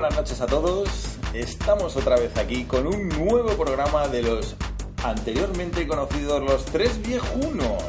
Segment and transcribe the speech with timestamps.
[0.00, 0.88] buenas noches a todos.
[1.34, 4.54] Estamos otra vez aquí con un nuevo programa de los
[5.02, 7.82] anteriormente conocidos Los Tres Viejunos.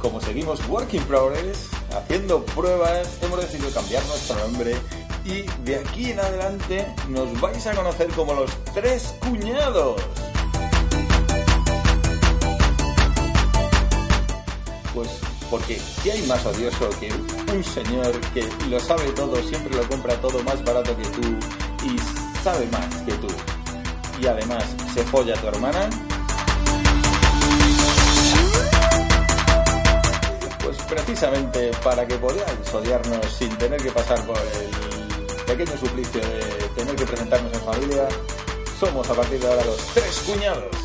[0.00, 4.76] Como seguimos Work in Progress, haciendo pruebas, hemos decidido cambiar nuestro nombre
[5.24, 10.29] y de aquí en adelante nos vais a conocer como los Tres Cuñados.
[14.94, 15.08] Pues
[15.50, 17.12] porque ¿qué hay más odioso que
[17.52, 21.28] un señor que lo sabe todo, siempre lo compra todo más barato que tú
[21.84, 23.28] y sabe más que tú?
[24.20, 24.64] Y además
[24.94, 25.90] se folla a tu hermana.
[30.62, 36.40] Pues precisamente para que podáis odiarnos sin tener que pasar por el pequeño suplicio de
[36.76, 38.08] tener que presentarnos en familia,
[38.78, 40.79] somos a partir de ahora los tres cuñados.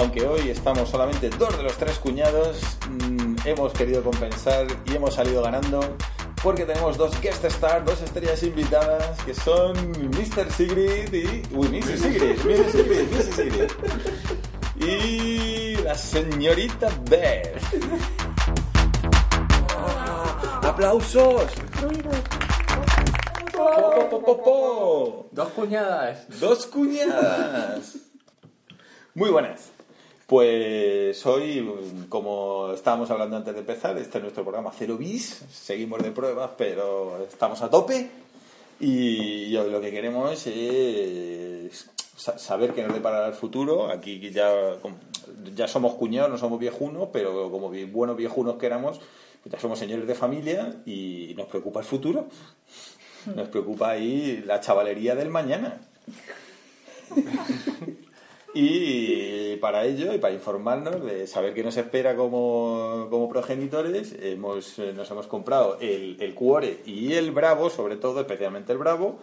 [0.00, 2.56] Aunque hoy estamos solamente dos de los tres cuñados,
[2.88, 5.78] mmm, hemos querido compensar y hemos salido ganando
[6.42, 10.50] porque tenemos dos guest stars, dos estrellas invitadas que son Mr.
[10.50, 11.42] Sigrid y...
[11.54, 12.00] Uy, Mrs.
[12.00, 12.72] Sigrid, Mrs.
[12.72, 13.34] Sigrid, Mrs.
[13.34, 13.70] Sigrid.
[14.76, 17.60] Y la señorita Beth.
[20.62, 21.44] ¡Aplausos!
[23.52, 25.28] Po, po, po, po, po.
[25.30, 26.40] Dos cuñadas.
[26.40, 27.98] Dos cuñadas.
[29.14, 29.79] Muy buenas.
[30.30, 31.68] Pues hoy,
[32.08, 35.42] como estábamos hablando antes de empezar, este es nuestro programa Cero Bis.
[35.50, 38.08] Seguimos de pruebas, pero estamos a tope.
[38.78, 43.90] Y hoy lo que queremos es sa- saber qué nos deparará el futuro.
[43.90, 44.52] Aquí ya,
[45.52, 49.00] ya somos cuñados, no somos viejunos, pero como buenos viejunos que éramos,
[49.42, 52.28] pues ya somos señores de familia y nos preocupa el futuro.
[53.34, 55.80] Nos preocupa ahí la chavalería del mañana.
[58.54, 64.78] Y para ello, y para informarnos de saber qué nos espera como, como progenitores, hemos,
[64.78, 69.18] nos hemos comprado el, el Cuore y el Bravo, sobre todo, especialmente el Bravo,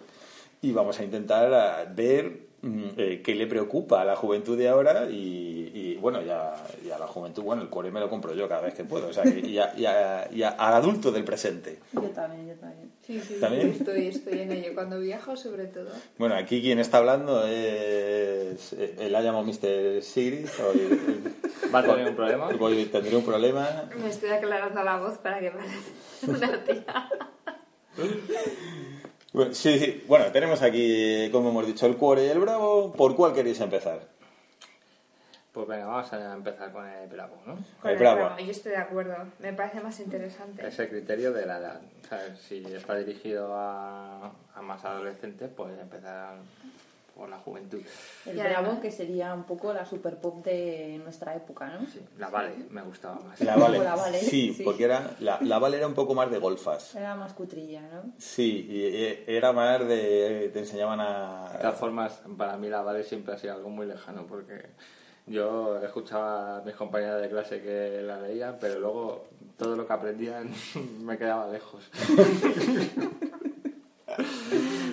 [0.62, 4.70] y vamos a intentar a, ver mm, eh, qué le preocupa a la juventud de
[4.70, 8.48] ahora y, y, bueno, ya, a la juventud, bueno, el Cuore me lo compro yo
[8.48, 11.80] cada vez que puedo, o sea, y, a- y a- y al adulto del presente.
[11.94, 12.92] Yo también, yo también.
[13.08, 13.70] Sí, sí, ¿También?
[13.72, 14.72] Estoy, estoy en ello.
[14.76, 15.88] Cuando viajo, sobre todo.
[16.18, 18.74] Bueno, aquí quien está hablando es.
[18.74, 20.02] eh, Él la llamado Mr.
[20.04, 20.46] Sigrid.
[21.74, 22.50] ¿Va a tener un problema?
[22.60, 23.90] Hoy tendré un problema.
[23.98, 25.78] Me estoy aclarando la voz para que parezca
[26.28, 27.10] una tía.
[29.34, 30.04] Bueno, sí, sí.
[30.08, 32.92] Bueno, tenemos aquí, como hemos dicho, el Cuore y el Bravo.
[32.94, 34.17] ¿Por cuál queréis empezar?
[35.58, 37.58] Pues venga, vamos a empezar con el bravo, ¿no?
[37.82, 38.18] Con el Bravo.
[38.18, 39.16] bravo, Yo estoy de acuerdo.
[39.40, 40.68] Me parece más interesante.
[40.68, 41.82] Es el criterio de la edad.
[42.04, 46.36] O sea, si está dirigido a, a más adolescentes, pues empezar
[47.16, 47.82] por la juventud.
[48.28, 51.88] El Bravo, además- que sería un poco la super pop de nuestra época, ¿no?
[51.88, 53.42] Sí, la Vale me gustaba más.
[53.42, 53.80] La Vale.
[53.80, 54.62] La Vale, Sí, sí.
[54.64, 56.94] porque era, la, la Vale era un poco más de golfas.
[56.94, 58.12] Era más cutrilla, ¿no?
[58.20, 60.52] Sí, y, y era más de.
[60.54, 61.58] Te enseñaban De a.
[61.62, 64.68] todas formas, para mí la Vale siempre ha sido algo muy lejano porque
[65.28, 69.28] yo escuchaba a mis compañeras de clase que la leían, pero luego
[69.58, 70.50] todo lo que aprendían
[71.02, 71.84] me quedaba lejos.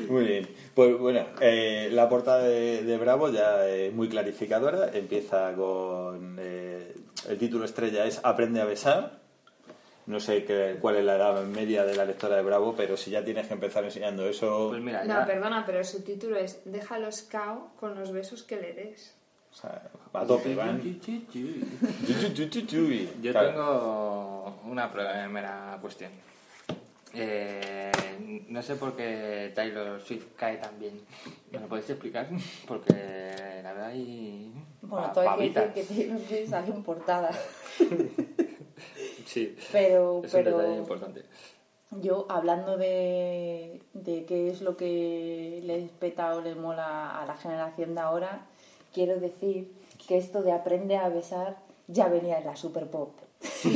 [0.09, 0.49] Muy bien.
[0.75, 4.91] Pues bueno, eh, la portada de, de Bravo ya es muy clarificadora.
[4.93, 6.37] Empieza con.
[6.39, 6.95] eh,
[7.29, 9.21] el título estrella es Aprende a besar.
[10.07, 13.11] No sé qué, cuál es la edad media de la lectora de Bravo, pero si
[13.11, 14.69] ya tienes que empezar enseñando eso.
[14.69, 18.57] Pues mira, No, ya- perdona, pero su título es Déjalos cao con los besos que
[18.61, 19.17] le des.
[19.55, 19.83] O sea,
[20.13, 20.83] a tope, van.
[23.23, 26.11] Yo tengo una primera cuestión.
[27.17, 27.93] Eh,
[28.49, 31.01] no sé por qué Taylor Swift cae tan bien.
[31.53, 32.29] ¿Me lo podéis explicar?
[32.67, 34.53] Porque la verdad hay...
[34.83, 37.31] Bueno, todo hay que decir que Taylor Swift salió en portada.
[39.25, 41.25] Sí, Pero, es un detalle pero importante.
[41.91, 47.35] yo, hablando de, de qué es lo que les peta o les mola a la
[47.37, 48.47] generación de ahora,
[48.95, 49.71] quiero decir
[50.09, 51.57] que esto de aprende a besar
[51.89, 53.11] ya venía en la super pop.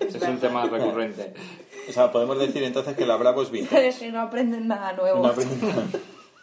[0.00, 1.34] Es un tema recurrente.
[1.88, 3.88] O sea, podemos decir entonces que la Bravo es vintage.
[3.88, 5.22] Es que no aprenden nada nuevo.
[5.22, 5.84] No aprendí nada.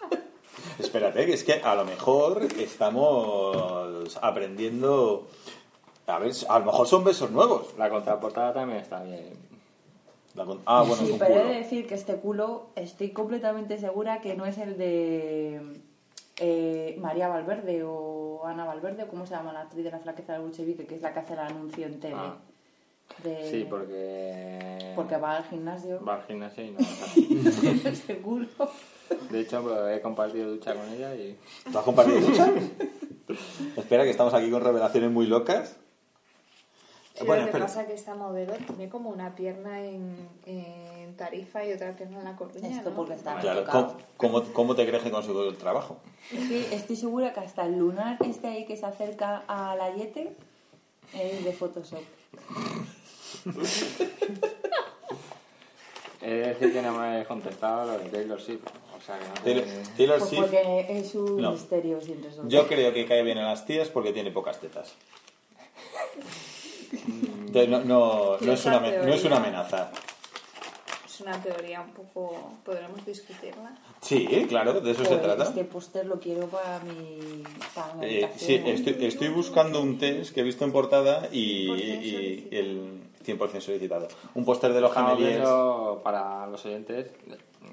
[0.79, 5.27] Espérate, que es que a lo mejor estamos aprendiendo.
[6.07, 7.73] A ver, a lo mejor son besos nuevos.
[7.77, 9.33] La contraportada también está bien.
[10.35, 11.49] La con- Ah, bueno, sí, es un pero he culo.
[11.53, 15.61] de decir que este culo estoy completamente segura que no es el de
[16.37, 20.33] eh, María Valverde o Ana Valverde, o cómo se llama la actriz de la flaqueza
[20.33, 22.15] del bolchevique, que es la que hace el anuncio en tele.
[22.17, 22.37] Ah.
[23.23, 24.93] de- Sí, porque...
[24.95, 26.03] porque va al gimnasio.
[26.03, 26.79] Va al gimnasio y no...
[27.89, 28.47] Este culo.
[29.29, 31.37] De hecho, pues, he compartido ducha con ella y...
[31.71, 32.51] ¿Tú has compartido ducha?
[33.77, 35.77] Espera, que estamos aquí con revelaciones muy locas.
[37.15, 37.65] Sí, Bueno, lo que espera.
[37.65, 40.15] pasa es que esta modelo tiene como una pierna en,
[40.45, 42.95] en Tarifa y otra pierna en La Coruña, Esto ¿no?
[42.97, 43.63] porque está Claro.
[43.71, 45.97] ¿cómo, cómo, cómo te crees que consigo el trabajo?
[46.29, 50.35] Que estoy segura que hasta el lunar este ahí que se acerca a la Yete
[51.13, 52.01] es de Photoshop.
[56.21, 58.63] He de decir que no me he contestado lo de Taylor Swift.
[58.97, 59.33] O sea, que no
[59.95, 61.51] Taylor, Pues Swift, porque es un No.
[61.51, 62.51] misterio sin resolver.
[62.51, 64.95] yo creo que cae bien a las tías porque tiene pocas tetas.
[67.07, 69.91] Entonces, no, no, no, es una, no es una amenaza.
[71.05, 72.53] Es una teoría un poco...
[72.65, 73.77] ¿Podremos discutirla?
[74.01, 75.43] Sí, claro, de eso se trata.
[75.45, 77.43] Este póster lo quiero para mi,
[77.73, 81.67] para mi Eh, sí, estoy, estoy buscando un test que he visto en portada y,
[81.67, 84.07] 100% y el 100% solicitado.
[84.33, 85.47] Un póster de los gemeliers.
[86.03, 87.07] para los oyentes,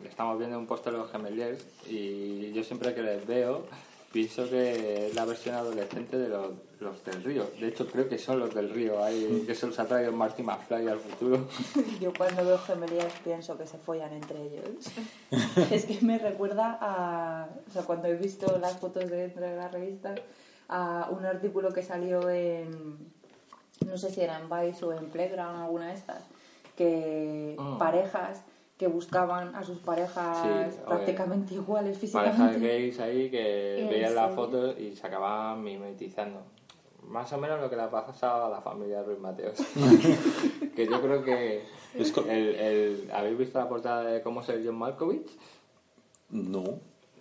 [0.08, 3.66] estamos viendo un póster de los Gemeliers y yo siempre que les veo
[4.12, 6.50] pienso que es la versión adolescente de los,
[6.82, 7.46] los del río.
[7.58, 10.42] De hecho, creo que son los del río, hay, que se los ha traído Marty
[10.42, 11.46] McFly al futuro.
[12.00, 14.86] Yo cuando veo gemelías pienso que se follan entre ellos.
[15.70, 17.48] es que me recuerda a...
[17.68, 20.14] O sea, cuando he visto las fotos de dentro de la revista,
[20.68, 22.98] a un artículo que salió en...
[23.86, 26.22] No sé si era en Vice o en Playground, alguna de estas,
[26.76, 27.76] que Ah.
[27.78, 28.42] parejas
[28.78, 30.38] que buscaban a sus parejas
[30.72, 32.66] Sí, prácticamente iguales Parejas físicamente.
[32.66, 36.42] gays ahí que ¿En veían las fotos y se acababan mimetizando.
[37.08, 39.58] Más o menos lo que le ha pasado a la familia de Ruiz Mateos.
[40.76, 41.64] que yo creo que...
[41.94, 45.28] Es El, el- ¿Habéis visto la portada de cómo ser John Malkovich?
[46.30, 46.62] No.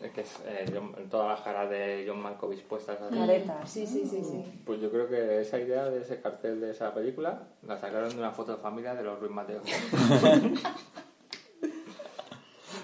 [0.02, 3.16] Es que es eh, John- todas las caras de John Malkovich puestas así.
[3.18, 3.70] Caretas.
[3.70, 4.62] Sí, sí, sí, sí.
[4.66, 8.18] Pues yo creo que esa idea de ese cartel de esa película la sacaron de
[8.18, 9.64] una foto de familia de los Ruiz Mateos.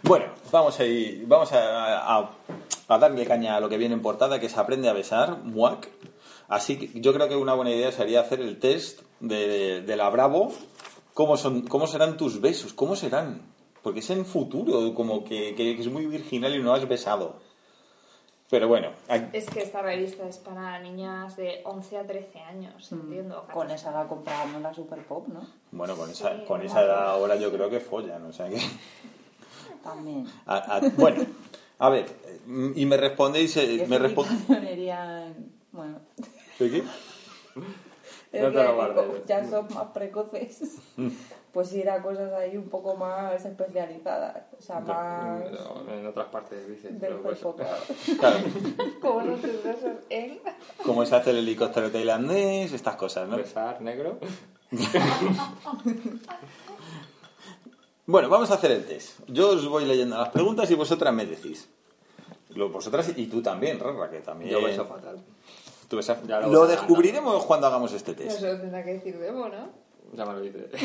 [0.03, 2.31] Bueno, vamos a ir, vamos a, a-
[2.87, 5.89] a darle caña a lo que viene en portada, que se aprende a besar, muac.
[6.47, 10.09] Así que yo creo que una buena idea sería hacer el test de, de la
[10.09, 10.53] Bravo.
[11.13, 12.73] ¿Cómo, son, ¿Cómo serán tus besos?
[12.73, 13.41] ¿Cómo serán?
[13.83, 17.35] Porque es en futuro, como que, que es muy virginal y no has besado.
[18.49, 22.89] Pero bueno, hay- Es que esta revista es para niñas de 11 a 13 años,
[22.93, 23.45] entiendo.
[23.49, 25.45] Mm, Con esa edad compramos la Super Pop, ¿no?
[25.71, 28.61] bueno, con esa, Sí, con esa edad ahora yo creo que follan, o sea que...
[29.83, 30.25] También.
[30.45, 31.25] a- a- bueno,
[31.79, 32.05] a ver,
[32.75, 33.57] y me respondéis...
[33.57, 35.51] eh, ¿Qué me respon- pionerían?
[35.71, 35.99] Bueno,
[36.59, 36.83] ¿De qué?
[38.33, 39.05] No te lo guardes.
[39.05, 40.75] como ya son más precoces.
[41.53, 44.43] Pues ir a cosas ahí un poco más especializadas.
[44.59, 45.41] O sea, más
[45.89, 46.99] En otras partes dices.
[46.99, 48.37] del pues- cuerpo, claro.
[49.01, 50.39] Como tus besos, él.
[50.85, 53.37] cómo se hace el helicóptero tailandés, estas cosas, ¿no?
[53.37, 54.19] Besar negro.
[58.05, 59.19] Bueno, vamos a hacer el test.
[59.27, 61.69] Yo os voy leyendo las preguntas y vosotras me decís.
[62.55, 64.51] Vosotras y tú también, Rara, que también...
[64.51, 65.17] Yo beso fatal.
[65.87, 68.39] Tú besas- Ya lo descubriremos cuando hagamos este test.
[68.39, 69.69] se lo tendrá que decir Demo, ¿no?
[70.13, 70.65] Ya me lo dices.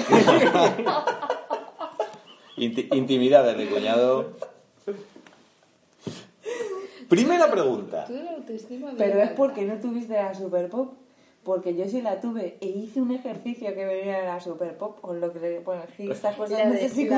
[2.56, 4.36] Inti- intimidades de cuñado.
[7.08, 8.04] Primera pregunta.
[8.06, 8.86] Tú de la autoestima.
[8.86, 10.94] bien Pero es porque no tuviste la Super Pop.
[11.44, 15.00] Porque yo sí la tuve e hice un ejercicio que venía de la Super Pop,
[15.00, 15.62] con lo que le que
[16.12, 17.08] estas cosas La no de- sé si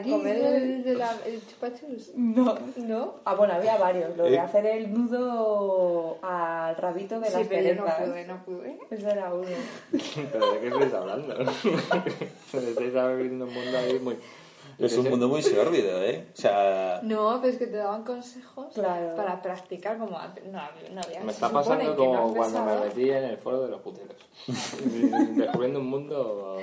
[0.00, 0.10] aquí.
[0.10, 2.10] comer el, de la- el chupachus.
[2.16, 2.56] No.
[2.76, 3.14] ¿No?
[3.24, 4.16] Ah, bueno, había varios.
[4.16, 4.38] Lo de Eh.
[4.40, 8.78] hacer el nudo al rabito de Sí, las pero yo no pude, no pude.
[8.90, 9.46] Ese era uno.
[10.32, 11.34] ¿Pero de qué estáis hablando?
[12.52, 14.16] estáis abriendo un mundo ahí muy...
[14.78, 16.26] Es un mundo muy sórdido, ¿eh?
[16.32, 19.14] O sea, No, pero es que te daban consejos Claro.
[19.16, 20.18] para practicar como...
[20.18, 20.44] antes.
[20.46, 21.20] No, había- no había.
[21.20, 24.16] Me está pasando no como has cuando me metí en el foro de los puteros.
[25.36, 26.58] Descubriendo un mundo...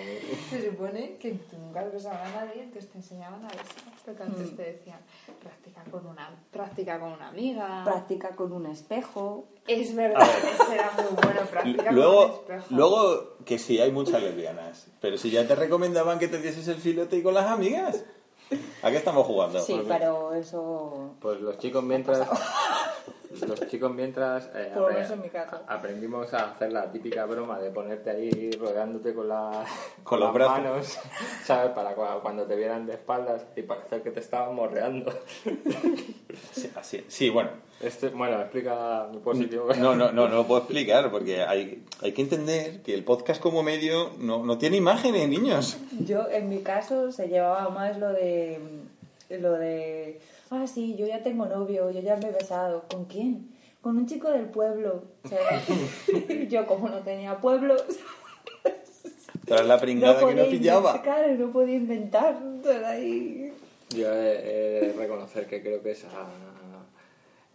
[0.50, 3.93] Se supone que tú nunca has besado a nadie, entonces te enseñaban a besar.
[4.06, 4.56] Porque antes Mm.
[4.58, 5.00] te decían,
[5.42, 7.84] practica con una, practica con una amiga.
[7.86, 9.46] Practica con un espejo.
[9.68, 12.66] es verdad, eso era muy bueno, practica con un luego, espejo.
[12.72, 14.88] luego que sí, hay muchas lesbianas.
[15.00, 18.04] Pero si ya te recomendaban que te dieses el filote y con las amigas.
[18.84, 19.60] ¿A qué estamos jugando?
[19.62, 21.16] Sí, Porque- pero eso...
[21.22, 22.28] Pues los chicos mientras...
[23.48, 25.60] Los chicos mientras eh, Por lo apre- menos en mi caso.
[25.68, 29.66] aprendimos a hacer la típica broma de ponerte ahí rodeándote con, la,
[30.04, 30.58] Con los las brazos.
[30.64, 31.00] manos,
[31.46, 31.72] ¿sabes?
[31.72, 35.12] Para cua- cuando te vieran de espaldas y parecer que te estaban morreando.
[36.52, 37.50] Sí, así- sí, bueno.
[37.80, 39.68] Este, bueno, explica mi positivo.
[39.78, 43.42] No, no, no, no lo puedo explicar porque hay, hay que entender que el podcast
[43.42, 45.78] como medio no, no tiene imágenes, niños.
[46.00, 48.60] Yo, en mi caso, se llevaba más lo de...
[49.30, 50.20] Lo de...
[50.54, 52.84] Ah, sí, yo ya tengo novio, yo ya me he besado.
[52.90, 53.50] ¿Con quién?
[53.82, 55.04] Con un chico del pueblo.
[55.24, 55.40] O sea,
[56.48, 57.76] yo como no tenía pueblo,
[59.46, 61.02] Tras la pringada que no pillaba.
[61.02, 62.38] claro, no podía inventar.
[62.86, 63.52] Ahí...
[63.90, 66.08] Yo he, he de reconocer que creo que esa,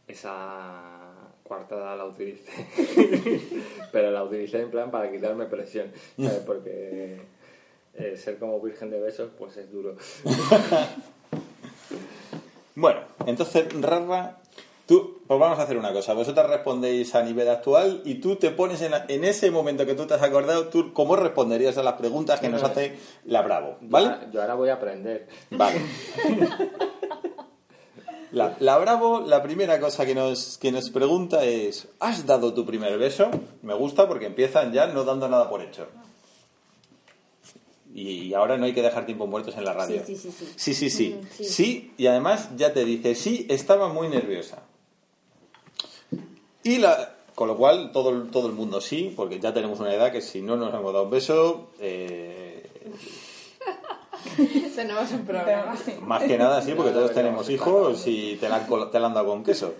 [0.06, 0.98] esa
[1.48, 2.52] Cuartada la utilicé.
[3.92, 5.90] Pero la utilicé en plan para quitarme presión.
[6.18, 6.42] ¿sabes?
[6.44, 7.20] Porque
[7.94, 9.96] eh, ser como virgen de besos, pues es duro.
[12.80, 14.38] Bueno, entonces, Rarra,
[14.86, 16.14] tú, pues vamos a hacer una cosa.
[16.14, 19.94] Vosotras respondéis a nivel actual y tú te pones en, la- en ese momento que
[19.94, 23.78] tú te has acordado, tú cómo responderías a las preguntas que nos hace la Bravo,
[23.80, 24.06] ¿vale?
[24.06, 25.26] Yo, ahora- yo ahora voy a aprender.
[25.50, 25.80] Vale.
[28.30, 32.66] La, la Bravo, la primera cosa que nos, que nos pregunta es, ¿has dado tu
[32.66, 33.30] primer beso?
[33.62, 35.86] Me gusta porque empiezan ya no dando nada por hecho.
[37.94, 40.02] Y, y ahora no hay que dejar tiempo muertos en la radio.
[40.06, 40.52] Sí, sí, sí, sí.
[40.56, 41.16] Sí, sí, sí.
[41.20, 41.44] Mm, sí.
[41.44, 44.62] Sí, y además ya te dice, sí, estaba muy nerviosa.
[46.62, 49.94] Y la, con lo cual todo, el- todo el mundo sí, porque ya tenemos una
[49.94, 52.68] edad que si no nos hemos dado un beso, eh,
[54.76, 55.74] Tenemos un programa.
[56.02, 59.06] más que nada sí, porque todos tenemos hijos y te la, han col- te la
[59.08, 59.74] han dado con queso.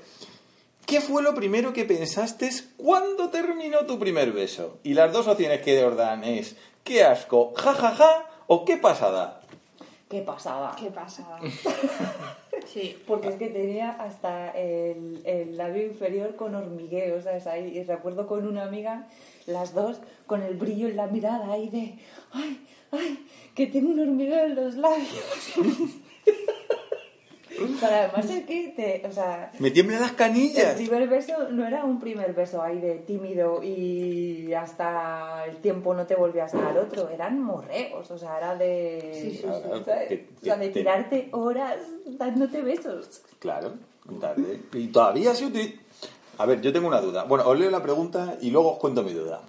[0.87, 4.79] ¿Qué fue lo primero que pensaste cuando terminó tu primer beso?
[4.83, 6.57] Y las dos opciones que os dan es,
[6.89, 9.41] qué asco, ja, ja, ja, o qué pasada.
[10.09, 10.75] ¿Qué pasaba?
[10.81, 11.39] ¿Qué pasaba?
[12.67, 13.03] Sí.
[13.07, 17.47] Porque es que tenía hasta el, el labio inferior con hormigueo, ¿sabes?
[17.47, 19.07] Ahí, y recuerdo con una amiga,
[19.47, 21.99] las dos, con el brillo en la mirada ahí de,
[22.33, 25.09] ay, ay, que tengo un hormigueo en los labios.
[27.81, 30.75] Pero además es que, te, o sea, Me tiemblan las el canillas.
[30.75, 36.07] primer beso no era un primer beso ahí de tímido y hasta el tiempo no
[36.07, 39.43] te volvías a dar otro, eran morreos, o sea, era de, Sí, sí, sí.
[39.43, 39.85] ¿sabes?
[40.09, 43.23] Te- O sea, de te- tirarte horas dándote besos.
[43.39, 43.73] Claro,
[44.21, 44.61] tarde.
[44.75, 45.81] Y todavía se utiliza...
[46.39, 47.25] A ver, yo tengo una duda.
[47.25, 49.43] Bueno, os leo la pregunta y luego os cuento mi duda.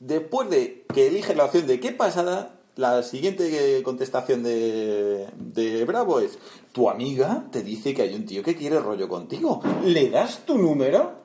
[0.00, 6.20] Después de que eliges la opción de qué pasada, la siguiente contestación de, de Bravo
[6.20, 6.38] es,
[6.72, 9.60] tu amiga te dice que hay un tío que quiere rollo contigo.
[9.84, 11.22] ¿Le das tu número?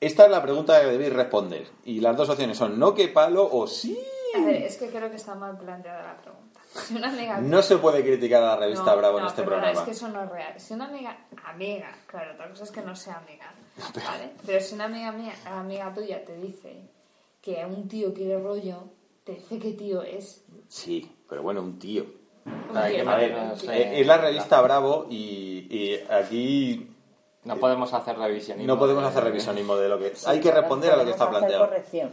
[0.00, 1.66] Esta es la pregunta que debéis responder.
[1.84, 3.98] Y las dos opciones son no que palo o sí.
[4.34, 6.60] A ver, es que creo que está mal planteada la pregunta.
[6.86, 7.40] Si una amiga...
[7.40, 9.72] No se puede criticar a la revista No, Bravo en este programa.
[9.72, 10.54] Es que eso no es real.
[10.60, 13.52] Si una amiga, amiga, claro, otra cosa es que no sea amiga,
[14.06, 14.30] ¿vale?
[14.46, 16.80] Pero si una amiga mía, amiga tuya te dice
[17.42, 18.84] que un tío quiere rollo,
[19.34, 20.44] te dice qué tío es.
[20.68, 22.04] Sí, pero bueno, un tío.
[22.44, 23.70] Un Ay, tío, qué A ver, no un tío.
[23.70, 23.82] sé.
[23.82, 26.86] eh, es la revista Bravo y, y aquí
[27.44, 28.72] No podemos hacer revisionismo.
[28.72, 30.14] no podemos de- hacer revisionismo de lo que...
[30.14, 31.66] Sí, Hay que responder a lo que está planteado.
[31.66, 32.10] corrección.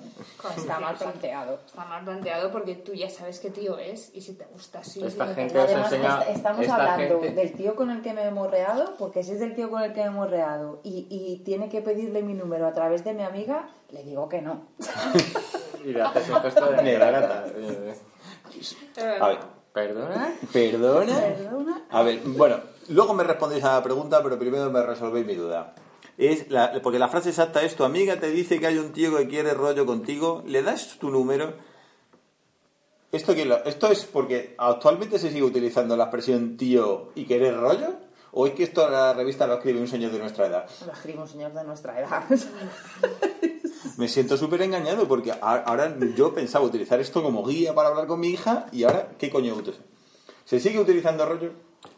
[0.56, 1.60] Está mal planteado.
[1.66, 5.04] Está mal planteado porque tú ya sabes qué tío es y si te gusta así.
[5.04, 8.24] Esta gente os enseña- est- estamos esta hablando gente- del tío con el que me
[8.24, 11.38] he morreado, porque si es del tío con el que me he morreado y, y
[11.44, 14.62] tiene que pedirle mi número a través de mi amiga, le digo que no.
[15.88, 17.46] Y le haces un gesto de Negra gata.
[19.22, 19.40] A ver,
[19.74, 20.34] ¿Perdona?
[20.52, 21.16] ¿perdona?
[21.20, 21.82] Perdona.
[21.90, 22.58] A ver, bueno,
[22.90, 25.76] luego me respondéis a la pregunta, pero primero me resolvéis mi duda.
[26.18, 29.16] Es la- porque la frase exacta es, tu amiga te dice que hay un tío
[29.16, 31.54] que quiere rollo contigo, le das tu número.
[33.12, 37.56] ¿Esto, quién lo- ¿Esto es porque actualmente se sigue utilizando la expresión tío y querer
[37.56, 37.94] rollo?
[38.32, 40.68] ¿O es que esto la revista lo escribe un señor de nuestra edad?
[40.86, 42.24] Lo escribe un señor de nuestra edad.
[43.98, 48.20] Me siento súper engañado porque ahora yo pensaba utilizar esto como guía para hablar con
[48.20, 49.82] mi hija y ahora, ¿qué coño utilizo?
[50.46, 51.52] ¿Se sigue utilizando rollo?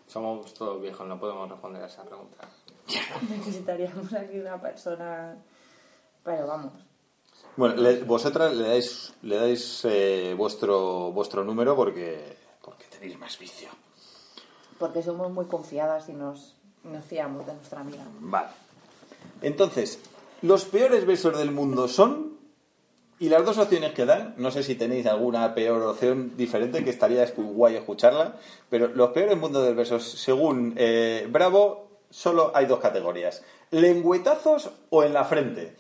[0.08, 2.38] Somos todos viejos, no podemos responder a esa pregunta.
[3.30, 5.38] Necesitaríamos aquí una persona...
[6.24, 6.74] Pero vamos.
[7.56, 13.38] Bueno, le- vosotras le dais, le dais eh, vuestro, vuestro número porque, porque tenéis más
[13.38, 13.70] vicio.
[14.80, 18.04] Porque somos muy confiadas y nos, nos fiamos de nuestra amiga.
[18.20, 18.50] Vale.
[19.42, 20.00] Entonces,
[20.42, 22.38] los peores besos del mundo son...
[23.22, 26.90] Y las dos opciones que dan, no sé si tenéis alguna peor opción diferente, que
[26.90, 28.36] estaría guay escucharla,
[28.70, 33.44] pero los peores mundos del beso, según eh, Bravo, solo hay dos categorías.
[33.72, 35.76] ¿Lengüetazos o en la frente?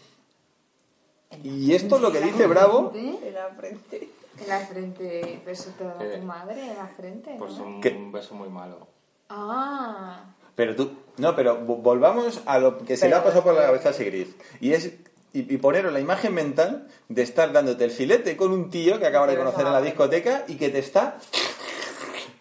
[1.41, 2.91] Y esto es lo que dice Bravo.
[2.93, 4.09] En la frente.
[4.41, 7.35] En la frente, beso te da Eh, tu madre, en la frente.
[7.39, 8.85] Pues un, un beso muy malo.
[9.29, 10.23] Ah,
[10.55, 13.61] Pero tú, no, pero vo- volvamos a lo que se le ha pasado por la
[13.63, 14.27] cabeza a Sigrid.
[14.59, 14.85] Y es
[15.31, 19.05] y, y poneros la imagen mental de estar dándote el filete con un tío que
[19.05, 21.17] acabas de conocer en la discoteca y que te está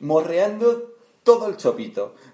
[0.01, 2.15] morreando todo el chopito.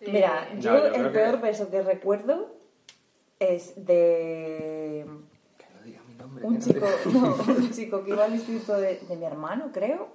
[0.00, 2.54] Mira, No, yo, el que- peor beso que recuerdo
[3.38, 5.25] es de Que
[6.42, 10.08] un chico, no, un chico que iba al instituto de, de mi hermano, creo,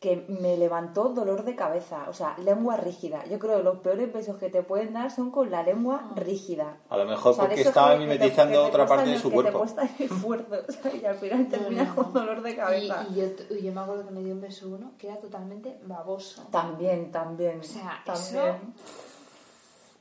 [0.00, 3.24] que me levantó dolor de cabeza, o sea, lengua rígida.
[3.26, 6.76] Yo creo que los peores besos que te pueden dar son con la lengua rígida.
[6.88, 9.50] A lo mejor O sea, de porque estaba mimetizando otra parte de su que cuerpo.
[9.50, 11.02] te cuesta el esfuerzo, ¿sabes?
[11.02, 13.06] y al final terminas con dolor de cabeza.
[13.10, 15.76] y yo, y yo me acuerdo que me dio un beso uno que era totalmente
[15.84, 16.46] baboso.
[16.52, 17.58] También, también.
[17.58, 18.74] O sea, también.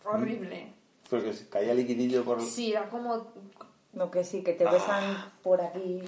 [0.05, 0.73] Horrible.
[1.09, 2.41] Porque se caía liquidillo por...
[2.41, 3.27] Sí, era como
[3.97, 6.01] No, que sí, que te besan por aquí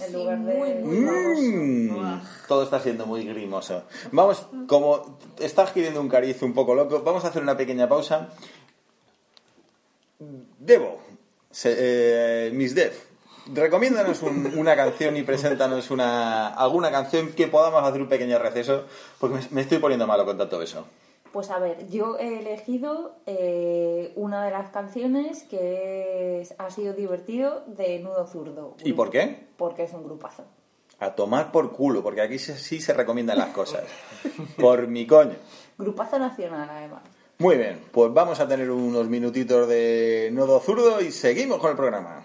[0.00, 0.54] en Sí, lugar de...
[0.54, 3.82] muy, muy Mm, todo está siendo muy grimoso.
[4.12, 8.28] Vamos, como está adquiriendo un cariz un poco loco, vamos a hacer una pequeña pausa.
[10.58, 11.00] Debo,
[11.50, 11.76] se-
[12.48, 12.92] eh, Miss Dev,
[13.52, 18.84] recomiéndanos un- una canción y preséntanos una, alguna canción que podamos hacer un pequeño receso,
[19.20, 20.86] porque me, me estoy poniendo malo con tanto beso.
[21.34, 26.94] Pues a ver, yo he elegido eh, una de las canciones que es- ha sido
[26.94, 28.76] divertido de Nudo Zurdo.
[28.84, 29.48] ¿Y por qué?
[29.56, 30.44] Porque es un grupazo.
[31.00, 33.82] A tomar por culo, porque aquí sí, se recomiendan las cosas.
[34.56, 35.34] Por mi coño.
[35.76, 37.02] Grupazo nacional, además.
[37.38, 41.76] Muy bien, pues vamos a tener unos minutitos de nodo zurdo y seguimos con el
[41.76, 42.24] programa.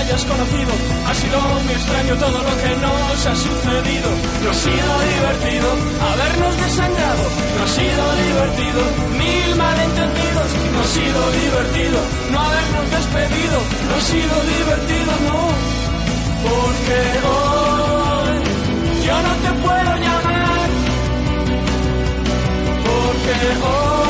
[0.00, 0.72] Hayas conocido.
[1.06, 4.08] Ha sido muy extraño todo lo que nos ha sucedido.
[4.42, 5.68] No ha sido divertido
[6.10, 7.24] habernos desangrado.
[7.56, 8.80] No ha sido divertido
[9.22, 10.48] mil malentendidos.
[10.72, 11.98] No ha sido divertido
[12.32, 13.56] no habernos despedido.
[13.88, 15.40] No ha sido divertido, no.
[16.44, 17.00] Porque
[17.32, 18.34] hoy
[19.06, 20.68] yo no te puedo llamar
[22.84, 23.34] porque
[23.68, 24.09] hoy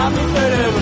[0.00, 0.77] a mi cerebro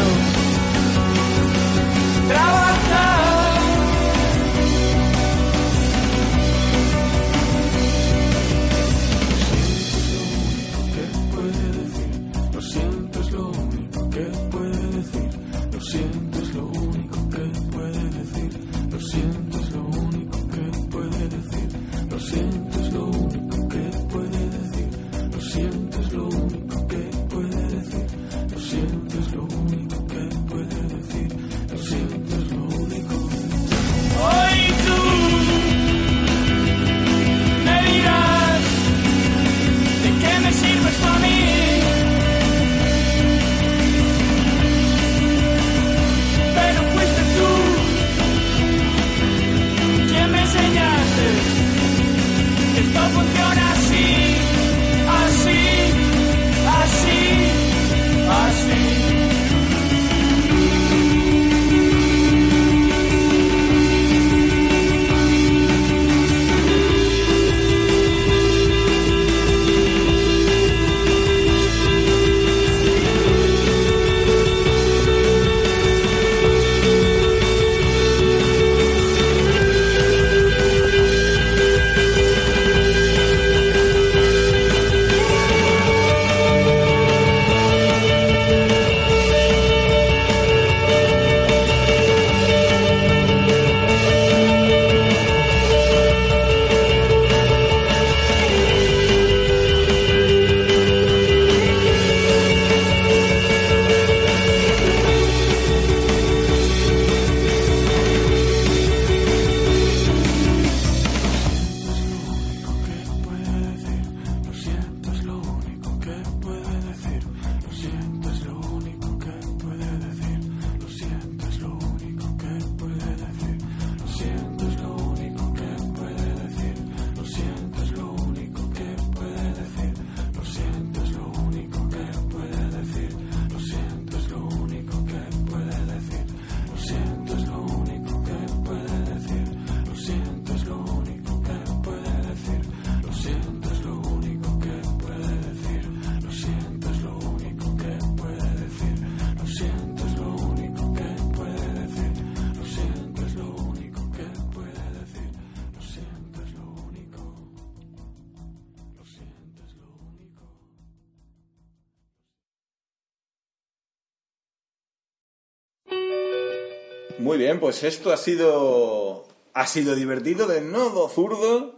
[167.18, 169.24] Muy bien, pues esto ha sido
[169.55, 171.76] ha sido divertido de nodo zurdo.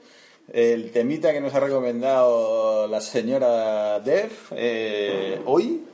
[0.53, 5.85] El temita que nos ha recomendado la señora Dev eh, hoy.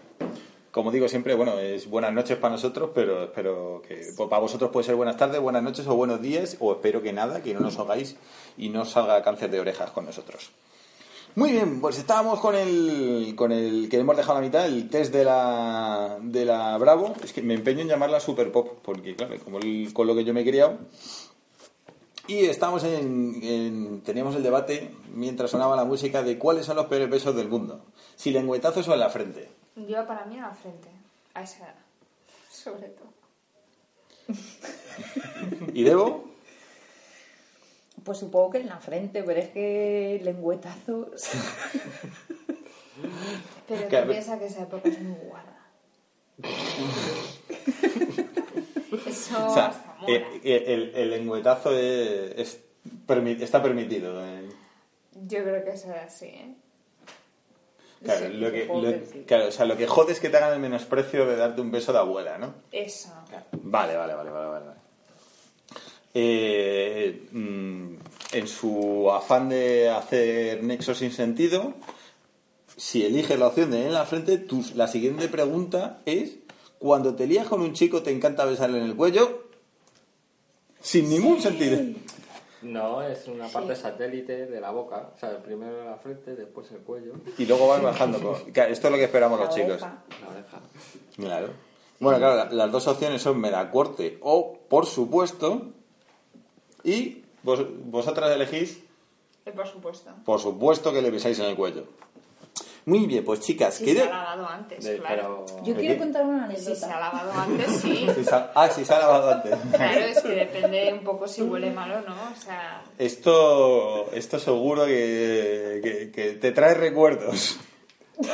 [0.70, 4.70] Como digo siempre, bueno, es buenas noches para nosotros, pero espero que pues, para vosotros
[4.70, 7.61] puede ser buenas tardes, buenas noches o buenos días, o espero que nada, que no
[7.61, 8.16] nos hagáis
[8.57, 10.52] y no salga cáncer de orejas con nosotros.
[11.37, 14.88] Muy bien, pues estábamos con el, con el que hemos dejado a la mitad, el
[14.88, 17.12] test de la, de la Bravo.
[17.25, 20.25] Es que me empeño en llamarla Super Pop, porque claro, como el- con lo que
[20.25, 20.79] yo me he criado.
[22.29, 26.87] Y estábamos en, en- teníamos el debate mientras sonaba la música de cuáles son los
[26.87, 27.85] peores besos del mundo.
[28.14, 29.49] Si lengüetazos o en la frente.
[29.75, 30.88] Yo para mí a la frente,
[31.35, 31.75] a esa edad,
[32.49, 33.09] sobre todo.
[35.75, 36.25] ¿Y Debo?
[38.05, 41.29] Pues supongo que en la frente, pero es que lengüetazos.
[43.67, 45.59] Pero Que a tú ver- piensas que esa época es muy guarda.
[49.07, 50.14] Eso O sea, hasta mola.
[50.14, 52.61] eh, eh, el, el lengüetazo es- es
[53.07, 54.25] permi- está permitido.
[54.25, 54.49] eh.
[55.27, 56.55] Yo creo que eso es así, ¿eh?
[58.05, 60.53] Claro, Sí, lo que, lo- claro, o sea, lo que jode es que te hagan
[60.53, 62.55] el menosprecio de darte un beso de abuela, ¿no?
[62.71, 63.09] Eso.
[63.53, 64.67] Vale, vale, vale, vale, vale.
[66.16, 67.94] Eh, mm,
[68.33, 71.74] en su afán de hacer nexo sin sentido,
[72.77, 76.37] si eliges la opción de en la frente, tu- la siguiente pregunta es,
[76.79, 79.44] cuando te lías con un chico te encanta besarle en el cuello,
[80.81, 81.79] sin ningún sentido.
[82.62, 85.11] No, es una parte satélite de la boca.
[85.14, 88.20] O sea, primero la frente, después el cuello, Y luego vas bajando.
[88.22, 89.81] con- Claro, Esto es lo que esperamos La los chicos.
[89.81, 90.61] la oreja.
[91.16, 91.48] Claro.
[92.00, 95.72] Bueno, claro, la- las dos opciones son me da corte o por supuesto.
[96.85, 98.79] Y vos- vosotras elegís,
[99.47, 100.11] Eh, por supuesto.
[100.25, 101.85] por supuesto, que le besáis en el cuello.
[102.87, 105.47] Muy bien, pues chicas, Si ¿qué se ha lavado antes, De- claro.
[105.47, 106.01] pero- Yo ¿De quiero qué?
[106.01, 107.01] contar una Si se ha anécdota.
[107.01, 108.07] lavado antes, sí.
[108.14, 109.55] si Ah, si se ha lavado antes.
[109.75, 112.12] Claro, es que depende un poco si huele mal o no.
[112.14, 117.57] O sea, Esto, esto seguro que, que- que te trae recuerdos.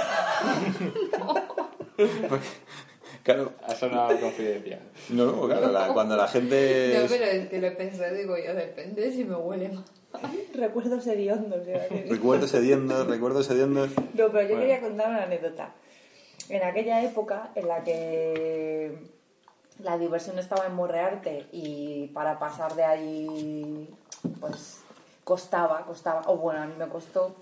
[2.28, 2.46] Porque,
[3.22, 4.80] claro, Ha sonado confidencial.
[5.10, 6.98] no, no, claro, la- cuando la gente...
[7.00, 9.84] no, pero es que lo he pensado, digo yo, depende si me huele mal.
[10.54, 11.60] Recuerdos hediondos.
[12.08, 13.90] Recuerdos hediondos, recuerdos hediondos.
[13.96, 14.60] No, pero yo Bueno.
[14.60, 15.72] quería contar una anécdota.
[16.48, 18.98] En aquella época en la que
[19.82, 23.88] la diversión estaba en Morrearte y para pasar de ahí,
[24.40, 24.80] pues
[25.22, 27.36] costaba, costaba, o bueno, a mí me costó.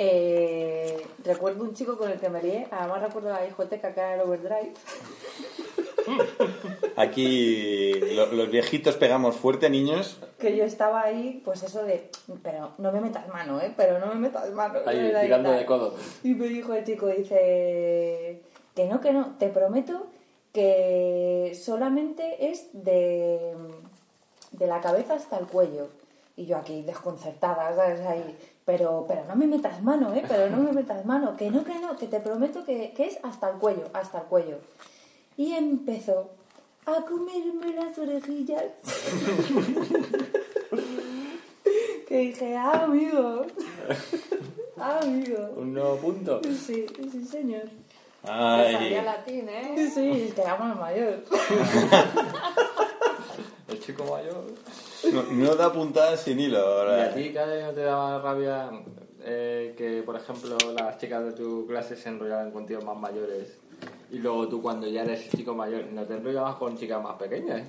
[0.00, 4.14] Eh, recuerdo un chico con el que me lié, además recuerdo la discoteca que era
[4.14, 4.72] el Overdrive.
[6.96, 10.18] Aquí lo- los viejitos pegamos fuerte, niños.
[10.38, 12.10] que yo estaba ahí, pues eso de,
[12.44, 13.72] pero no me metas mano, ¿eh?
[13.76, 14.78] Pero no me metas mano.
[14.86, 15.94] Ahí, tirando de codo.
[16.22, 18.40] Y me dijo el chico, dice,
[18.74, 20.06] que no, que no, te prometo
[20.52, 23.52] que solamente es de,
[24.52, 25.88] de la cabeza hasta el cuello.
[26.36, 28.00] Y yo aquí desconcertada, ¿sabes?
[28.02, 28.36] Ahí,
[28.68, 30.22] pero, pero no me metas mano, ¿eh?
[30.28, 33.18] Pero no me metas mano, que no, que no, que te prometo que, que es
[33.22, 34.58] hasta el cuello, hasta el cuello.
[35.38, 36.28] Y empezó
[36.84, 38.64] a comerme las orejillas.
[42.08, 43.46] que dije, ah, amigo.
[44.76, 45.48] Ah, amigo.
[45.56, 46.42] Un nuevo punto.
[46.44, 47.70] Sí, sí, señor.
[48.22, 49.72] Ay, salía latín, ¿eh?
[49.76, 51.24] Sí, sí, es que mayor.
[53.68, 54.44] El chico mayor.
[55.12, 56.58] no, no da puntadas sin hilo.
[56.58, 57.04] ¿Y ahora.
[57.04, 58.70] a ti, cada no te daba rabia
[59.22, 63.58] eh, que, por ejemplo, las chicas de tu clase se enrollaban con tíos más mayores
[64.10, 67.62] y luego tú, cuando ya eres chico mayor, no te enrollabas con chicas más pequeñas?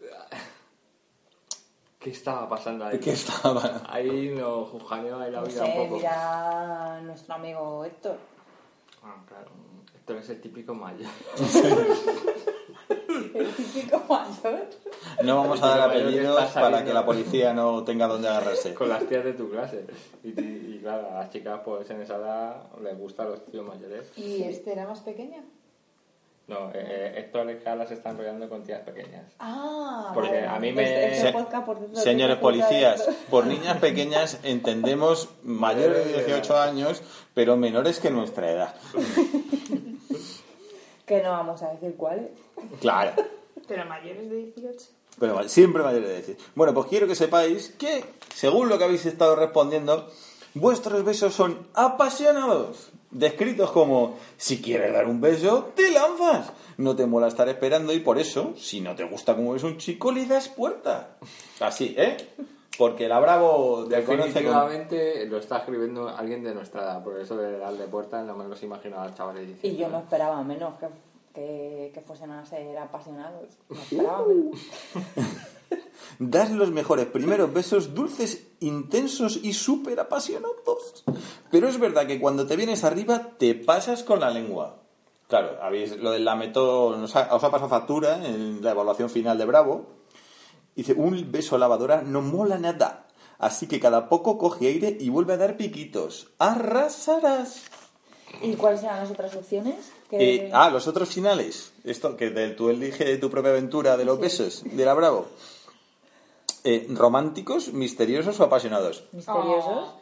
[1.98, 2.98] ¿Qué estaba pasando ahí?
[2.98, 3.82] ¿Qué estaba?
[3.88, 5.96] Ahí nos juzganeó ahí la No vida un sé, poco.
[5.96, 8.18] mira nuestro amigo Héctor.
[9.02, 9.50] Ah, claro.
[9.94, 11.10] Esto es el típico mayor.
[13.38, 14.66] El típico mayor.
[15.22, 18.74] No vamos a dar apellidos está para que la policía no tenga dónde agarrarse.
[18.74, 19.84] con las tías de tu clase.
[20.24, 23.66] Y, y- y claro, a las chicas pues en esa edad les gustan los tíos
[23.66, 24.10] mayores.
[24.16, 25.42] ¿Y este era más pequeña?
[26.46, 29.26] No, eh, Héctor y Carla se están enrollando con tías pequeñas.
[29.38, 33.14] Ah, Porque a mí me- Este, Se- por cierto, Señores policías, Héctor.
[33.28, 37.02] por niñas pequeñas entendemos mayores de 18 años,
[37.34, 38.74] pero menores que nuestra edad.
[41.08, 42.28] Que no vamos a decir cuáles.
[42.80, 43.12] Claro.
[43.66, 44.86] Pero mayores de 18.
[45.18, 46.44] Pero siempre mayores de 18.
[46.54, 50.08] Bueno, pues quiero que sepáis que, según lo que habéis estado respondiendo,
[50.54, 52.90] vuestros besos son apasionados.
[53.10, 56.52] Descritos como, si quieres dar un beso, te lanzas.
[56.76, 59.78] No te mola estar esperando y por eso, si no te gusta como es un
[59.78, 61.16] chico, le das puerta.
[61.58, 62.16] Así, ¿eh?
[62.78, 64.44] Porque la Bravo te conoce con...
[64.44, 68.46] Definitivamente lo está escribiendo alguien de nuestra edad, por eso de darle puerta no me
[68.46, 69.80] los imaginaba a chavales Y diciendo.
[69.80, 70.86] yo no esperaba menos que,
[71.34, 73.58] que, que fuesen a ser apasionados.
[73.68, 74.60] Me esperaba menos.
[76.20, 81.04] Das los mejores primeros besos dulces, intensos y súper apasionados.
[81.50, 84.76] Pero es verdad que cuando te vienes arriba te pasas con la lengua.
[85.28, 89.36] Claro, habéis, lo del lameto os ha, os ha pasado factura en la evaluación final
[89.38, 89.86] de Bravo.
[90.78, 93.04] Dice, un beso a lavadora no mola nada.
[93.40, 96.28] Así que cada poco coge aire y vuelve a dar piquitos.
[96.38, 97.64] ¡Arrasarás!
[98.42, 99.74] ¿Y cuáles eran las otras opciones?
[100.08, 101.72] Que- Eh, ah, los otros finales.
[101.82, 104.22] Esto que de, tú elige tu propia aventura de los Sí.
[104.22, 105.26] besos de la Bravo.
[106.62, 109.02] Eh, románticos, misteriosos o apasionados.
[109.12, 109.94] Misteriosos.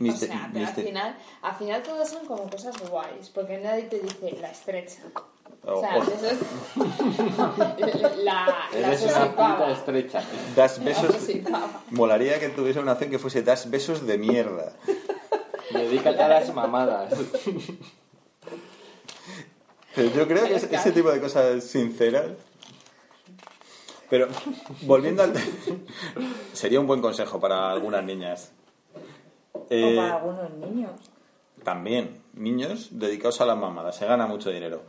[0.00, 3.58] Mister- o sea, pero mister- al final, al final todos son como cosas guays, porque
[3.58, 5.02] nadie te dice la estrecha.
[5.64, 6.38] O- O sea, o- eso es
[8.24, 10.22] la, la Eres una puta estrecha.
[10.56, 11.14] das besos.
[11.90, 14.72] Molaría que tuviese una acción que fuese das besos de mierda.
[15.70, 17.12] Dedícate a las mamadas.
[19.94, 22.28] Pero yo creo que es- ese tipo de cosas sinceras.
[24.08, 24.28] Pero
[24.82, 25.32] volviendo al.
[26.52, 28.50] Sería un buen consejo para algunas niñas.
[29.70, 30.92] Eh, O para algunos niños.
[31.64, 34.82] También, niños dedicados a las mamadas, se gana mucho dinero.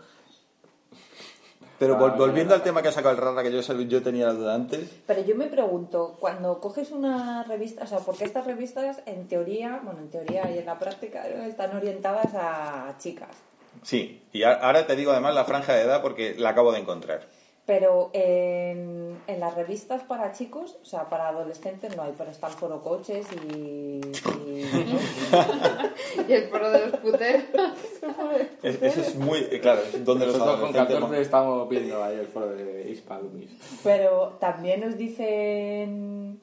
[1.80, 4.28] Pero Ah, vol- volviendo al tema que ha sacado el rara, que yo, yo tenía
[4.28, 8.46] la duda antes, Pero yo me pregunto, cuando coges una revista, o sea, porque estas
[8.46, 13.30] revistas en teoría, bueno, en teoría y en la práctica están orientadas a chicas.
[13.84, 17.28] sí, y ahora te digo además la franja de edad porque la acabo de encontrar.
[17.71, 22.51] Pero en, en las revistas para chicos, o sea, para adolescentes no hay, pero están
[22.51, 23.55] foro coches y...
[23.55, 24.65] y-
[26.27, 27.43] Y el foro de los puteros.
[28.62, 30.95] Es- eso es muy, eh, claro, es donde los Nosotros con adolescentes...
[30.99, 33.51] 14 estamos viendo ahí el foro de Hispalumis.
[33.86, 36.41] pero también nos dicen...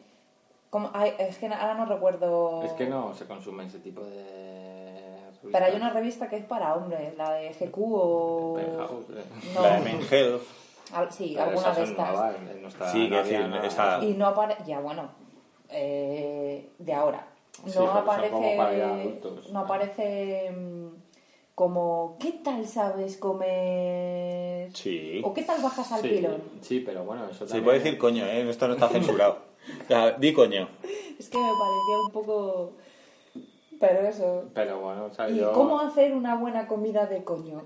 [0.70, 0.90] ¿cómo?
[0.94, 2.62] Ay, es que ahora no recuerdo...
[2.62, 5.18] Es que no se consume ese tipo de.
[5.52, 8.54] Pero hay una revista que es para hombres, la de GQ o...
[8.56, 9.24] Penthouse, eh.
[9.54, 10.42] No, La de Men Health.
[10.92, 12.14] Al- sí, Pero alguna de estas.
[12.62, 13.66] no está- Sí, no que decir, nada.
[13.66, 15.11] está- Y no aparece, ya bueno,
[15.70, 17.27] eh, de ahora.
[17.64, 19.51] No Sí, aparece, adultos.
[19.53, 20.87] no aparece mm,
[21.55, 24.70] como, ¿qué tal sabes comer?
[24.74, 25.20] Sí.
[25.24, 26.42] ¿O qué tal bajas al Sí, pilón?
[26.61, 27.64] sí, pero bueno, eso Se también.
[27.64, 28.48] puede decir coño, ¿eh?
[28.48, 28.88] Esto no está
[29.24, 29.38] censurado.
[29.85, 30.68] O sea, di coño.
[31.18, 32.72] Es que me parecía un poco...
[33.81, 34.44] Pero eso...
[34.55, 35.53] Pero bueno, o sea, ¿Y yo.
[35.53, 37.62] cómo hacer una buena comida de coño?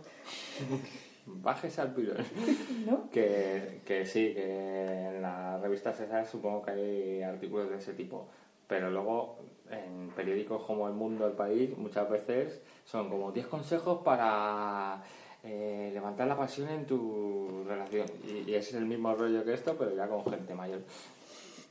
[1.26, 2.16] Bajes al pilón.
[2.86, 3.10] ¿No?
[3.10, 8.28] Que, que sí, que en las revistas esas supongo que hay artículos de ese tipo.
[8.66, 9.38] Pero luego
[9.70, 15.02] en periódicos como El Mundo, El País, muchas veces son como 10 consejos para
[15.44, 18.06] eh, levantar la pasión en tu relación.
[18.26, 20.80] Y, y es el mismo rollo que esto, pero ya con gente mayor.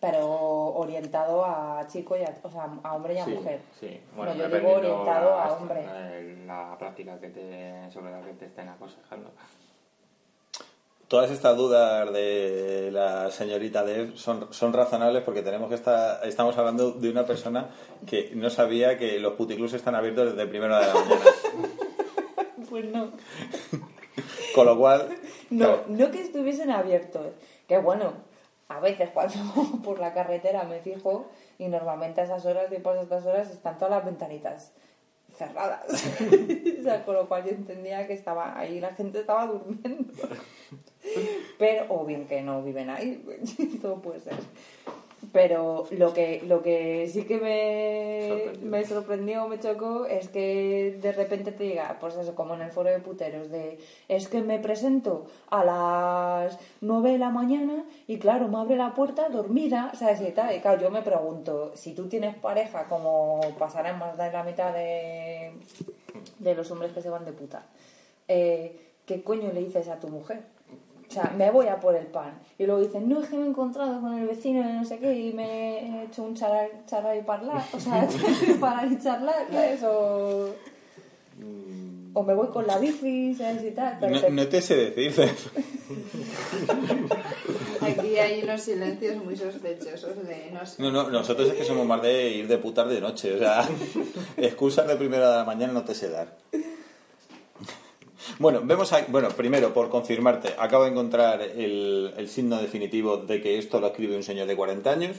[0.01, 3.61] Pero orientado a chico y a, o sea, a hombre y a sí, mujer.
[3.79, 5.85] Sí, No, bueno, yo digo orientado la- a hombre.
[6.47, 9.29] La práctica que te, sobre la que te estén aconsejando.
[11.07, 16.57] Todas estas dudas de la señorita Dev son, son razonables porque tenemos que estar, estamos
[16.57, 17.67] hablando de una persona
[18.07, 21.21] que no sabía que los puticlubs están abiertos desde primera de la mañana.
[22.69, 23.11] Pues no.
[24.55, 25.09] Con lo cual,
[25.49, 27.33] No, claro, no que estuviesen abiertos.
[27.67, 28.13] Que bueno,
[28.75, 29.33] a veces cuando
[29.83, 33.77] por la carretera me fijo y normalmente a esas horas, tipo a estas horas, están
[33.77, 34.73] todas las ventanitas
[35.35, 35.85] cerradas.
[36.79, 40.13] o sea, con lo cual yo entendía que estaba ahí, la gente estaba durmiendo.
[41.59, 43.23] Pero, o bien que no viven ahí,
[43.81, 44.35] todo puede ser.
[45.31, 48.69] Pero lo que, lo que sí que me, Sorprendió.
[48.69, 52.71] me sorprendió, me chocó, es que de repente te diga, pues eso, como en el
[52.71, 58.17] foro de puteros, de es que me presento a las 9 de la mañana y
[58.19, 60.19] claro, me abre la puerta dormida, ¿sabes?
[60.21, 60.53] Y tal.
[60.53, 64.43] Y claro, yo me pregunto, si tú tienes pareja, como pasará en más de la
[64.43, 65.53] mitad de,
[66.39, 67.63] de los hombres que se van de puta,
[68.27, 70.43] eh, ¿qué coño le dices a tu mujer?
[71.11, 72.39] O sea, me voy a por el pan.
[72.57, 74.97] Y luego dicen, no, es que me he encontrado con el vecino de no sé
[74.97, 77.61] qué y me he hecho un charar, charar y parlar.
[77.73, 78.07] O sea,
[78.61, 79.83] parar y charlar, ¿sabes?
[79.83, 80.51] O,
[82.13, 83.61] o me voy con la bici, ¿sabes?
[83.65, 83.97] Y tal.
[83.99, 85.11] Pero no, te- no te sé decir.
[87.81, 90.81] Aquí hay unos silencios muy sospechosos de no sé.
[90.81, 93.35] No, no, nosotros es que somos más de ir de putar de noche.
[93.35, 93.67] O sea,
[94.37, 96.37] excusas de primera de la mañana no te sé dar.
[98.39, 103.57] Bueno, vemos ahí- bueno, primero, por confirmarte, acabo de encontrar el, signo definitivo de que
[103.57, 105.17] esto lo escribe un señor de 40 años.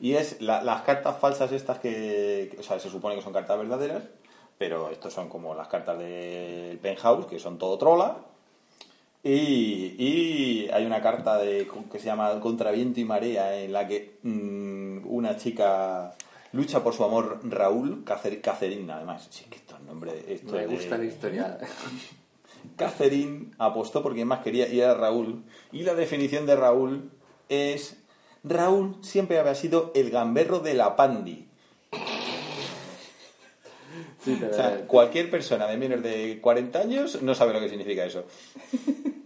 [0.00, 3.32] Y es la- las cartas falsas estas que, que- o sea, se supone que son
[3.32, 4.02] cartas verdaderas,
[4.58, 8.16] pero estos son como las cartas del penthouse, que son todo trola.
[9.24, 13.86] Y, y hay una carta de, que se llama Contra viento y marea, en la
[13.86, 16.14] que mm, una chica
[16.52, 19.26] lucha por su amor Raúl Cacer- Cacerín, además.
[19.30, 20.12] Sí, que esto es nombre.
[20.28, 21.58] Esto Me de- gusta la historia.
[22.76, 25.42] Catherine apostó por quien más quería y era Raúl.
[25.72, 27.10] Y la definición de Raúl
[27.48, 27.98] es...
[28.44, 31.48] Raúl siempre había sido el gamberro de la pandi.
[34.24, 37.68] Sí, pero, O sea, cualquier persona de menos de 40 años no sabe lo que
[37.68, 38.24] significa eso.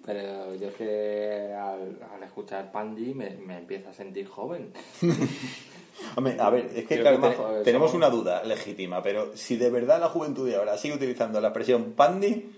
[0.05, 4.73] pero yo es que al, al escuchar Pandi me, me empiezo a sentir joven.
[6.17, 7.95] Hombre, a ver, es que claro, que tenemos somos.
[7.95, 11.93] una duda legítima, pero si de verdad la juventud de ahora sigue utilizando la expresión
[11.93, 12.51] pandi,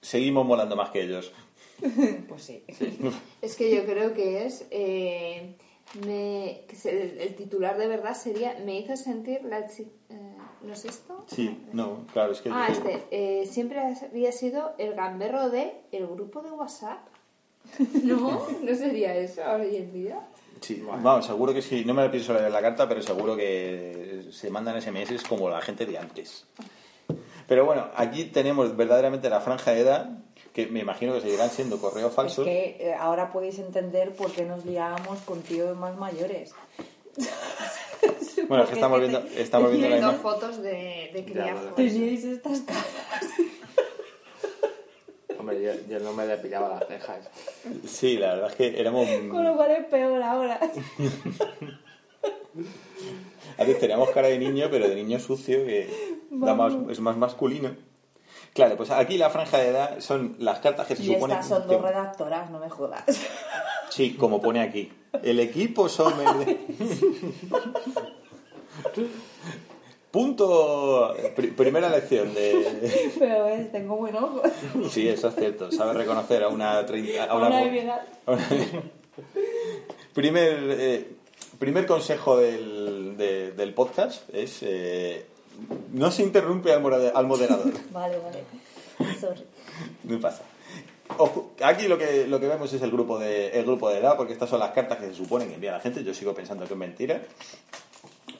[0.00, 1.32] seguimos molando más que ellos.
[2.28, 2.62] Pues sí.
[3.42, 4.66] Es que yo creo que es.
[4.70, 5.54] eh,
[6.06, 8.56] me, que se- el, el titular de verdad sería.
[8.64, 9.66] Me hizo sentir la.
[9.66, 11.24] chi- eh, ¿No es esto?
[11.26, 12.50] Sí, no, claro, es que...
[12.52, 13.02] Ah, este.
[13.10, 16.98] eh, siempre había sido el gamberro de el grupo de WhatsApp.
[18.04, 18.46] ¿No?
[18.62, 20.20] ¿No sería eso hoy en día?
[20.60, 24.24] Sí, vamos, seguro que sí, no me la pienso leer la carta, pero seguro que
[24.30, 26.46] se mandan SMS como la gente de antes.
[27.48, 30.10] Pero bueno, aquí tenemos verdaderamente la franja de edad,
[30.52, 32.44] que me imagino que seguirán siendo correos Es falsos.
[32.44, 36.52] que eh, ahora podéis entender por qué nos liábamos con tíos más mayores.
[38.48, 40.20] Bueno, es que estamos viendo, estamos viendo la imagen.
[40.20, 41.74] fotos de, de criados.
[41.74, 42.84] Teníais estas caras.
[45.40, 47.28] Hombre, yo, yo no me depilaba las cejas.
[47.86, 49.08] Sí, la verdad es que éramos...
[49.30, 50.60] Con lo cual es peor ahora.
[53.58, 55.88] Antes teníamos cara de niño, pero de niño sucio, que
[56.30, 57.74] da más, es más masculino.
[58.54, 61.48] Claro, pues aquí la franja de edad son las cartas que se Y supone estas
[61.48, 63.04] son que- dos redactoras, no me jodas.
[63.90, 64.92] Sí, como pone aquí.
[65.20, 66.28] El equipo Sommer.
[70.10, 71.14] Punto...
[71.36, 73.12] pri- primera lección de...
[73.18, 74.42] Pero ves, tengo buen ojo.
[74.90, 75.70] Sí, eso es cierto.
[75.70, 76.84] Sabe reconocer a una...
[76.84, 77.58] treinta- a una- una
[78.26, 78.82] a una-
[80.12, 81.08] primer, eh,
[81.58, 84.58] primer consejo del, de- del podcast es...
[84.62, 85.26] eh,
[85.92, 87.72] no se interrumpe al, al moderador.
[87.92, 88.44] Vale, vale.
[89.20, 89.44] Sorry.
[90.04, 90.42] No pasa.
[91.18, 94.16] Ojo, aquí lo que, lo que vemos es el grupo, de, el grupo de edad,
[94.16, 96.02] porque estas son las cartas que se suponen que envía la gente.
[96.04, 97.20] Yo sigo pensando que es mentira.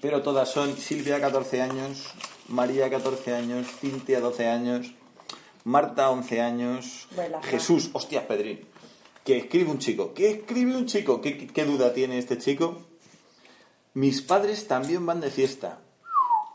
[0.00, 2.06] Pero todas son Silvia, 14 años,
[2.48, 4.94] María, 14 años, Cintia, 12 años,
[5.64, 7.46] Marta, 11 años, Relaja.
[7.46, 8.66] Jesús, hostias, Pedrín,
[9.24, 10.14] que escribe un chico.
[10.14, 11.20] ¿Qué escribe un chico?
[11.20, 12.78] ¿Qué, qué duda tiene este chico?
[13.94, 15.80] Mis padres también van de fiesta.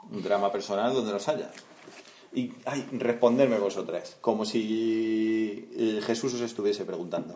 [0.09, 1.51] Un drama personal donde los haya.
[2.33, 7.33] Y, ay, responderme vosotras, como si eh, Jesús os estuviese preguntando.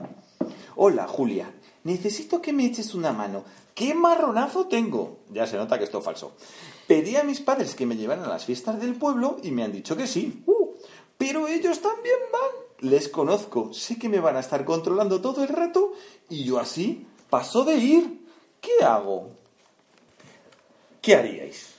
[0.75, 1.53] Hola, Julia,
[1.89, 3.43] necesito que me eches una mano.
[3.73, 5.19] ¿Qué marronazo tengo?
[5.31, 6.33] Ya se nota que esto es falso.
[6.87, 9.71] Pedí a mis padres que me llevaran a las fiestas del pueblo y me han
[9.71, 10.43] dicho que sí.
[10.45, 10.73] Uh,
[11.17, 12.89] pero ellos también van.
[12.91, 15.93] Les conozco, sé que me van a estar controlando todo el rato
[16.29, 18.19] y yo así paso de ir.
[18.61, 19.29] ¿Qué hago?
[21.01, 21.78] ¿Qué haríais?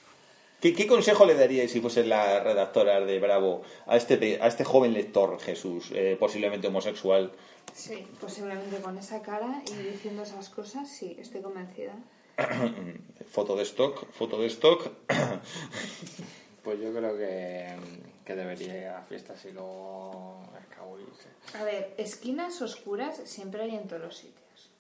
[0.60, 4.46] ¿Qué, qué consejo le daríais si fuese la redactora de Bravo a este, pe- a
[4.46, 7.32] este joven lector, Jesús, eh, posiblemente homosexual?
[7.74, 11.94] Sí, posiblemente con esa cara y diciendo esas cosas, sí, estoy convencida.
[13.30, 14.90] Foto de stock, foto de stock.
[16.62, 17.74] Pues yo creo que,
[18.22, 21.28] que debería ir a las fiestas y luego escabullirse.
[21.58, 24.70] A ver, esquinas oscuras siempre hay en todos los sitios.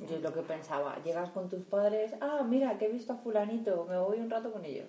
[0.00, 0.98] Yo es lo que pensaba.
[1.04, 2.10] Llegas con tus padres.
[2.20, 3.86] Ah, mira, que he visto a fulanito.
[3.88, 4.88] Me voy un rato con ellos.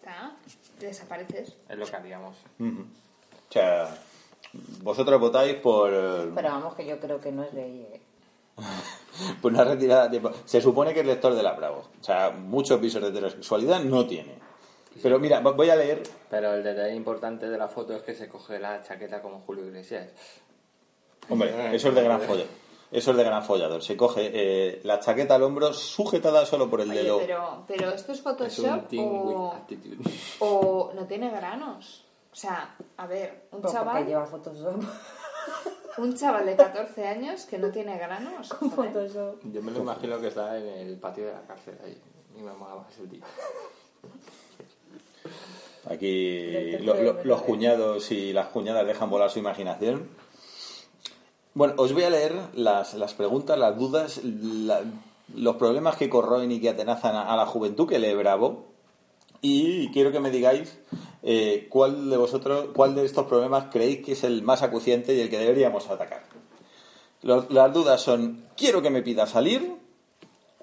[0.00, 0.32] Está,
[0.78, 1.56] desapareces.
[1.68, 2.36] Es lo que haríamos.
[2.58, 3.94] O sea,
[4.82, 7.86] vosotros votáis por, eh, Pero vamos, que yo creo que no es ley.
[7.92, 8.00] ¿eh?
[9.42, 10.32] por una retirada de tiempo.
[10.46, 11.84] Se supone que es lector de la Bravo.
[12.00, 14.38] O sea, muchos visos de heterosexualidad no tiene.
[15.02, 18.14] Pero mira, vo- voy a leer Pero el detalle importante de la foto es que
[18.14, 20.08] se coge la chaqueta como Julio Iglesias.
[21.28, 22.48] Hombre, eso es de gran follador.
[22.92, 23.82] Eso es de gran follador.
[23.82, 27.18] Se coge eh, la chaqueta al hombro sujetada solo por el Oye, dedo.
[27.18, 28.92] pero, pero esto es Es un Photoshop
[30.40, 32.04] o, no tiene granos.
[32.32, 34.82] O sea, a ver, un chaval, lleva Photoshop.
[35.98, 38.50] un chaval de 14 años que no tiene granos.
[38.58, 38.92] joder.
[38.92, 39.36] Photoshop.
[39.52, 41.96] Yo me lo imagino que está en el patio de la cárcel ahí.
[42.36, 43.20] Y me molaba ese tío.
[45.88, 50.08] Aquí lo- los cuñados y las cuñadas dejan volar su imaginación.
[51.54, 54.20] Bueno, os voy a leer las, las preguntas, las dudas,
[55.34, 58.66] los problemas que corroen y que atenazan a, la juventud que lee Bravo.
[59.42, 60.78] Y quiero que me digáis
[61.22, 65.20] eh, cuál de vosotros, cuál de estos problemas creéis que es el más acuciante y
[65.20, 66.22] el que deberíamos atacar.
[67.22, 69.76] Las dudas son, quiero que me pida salir.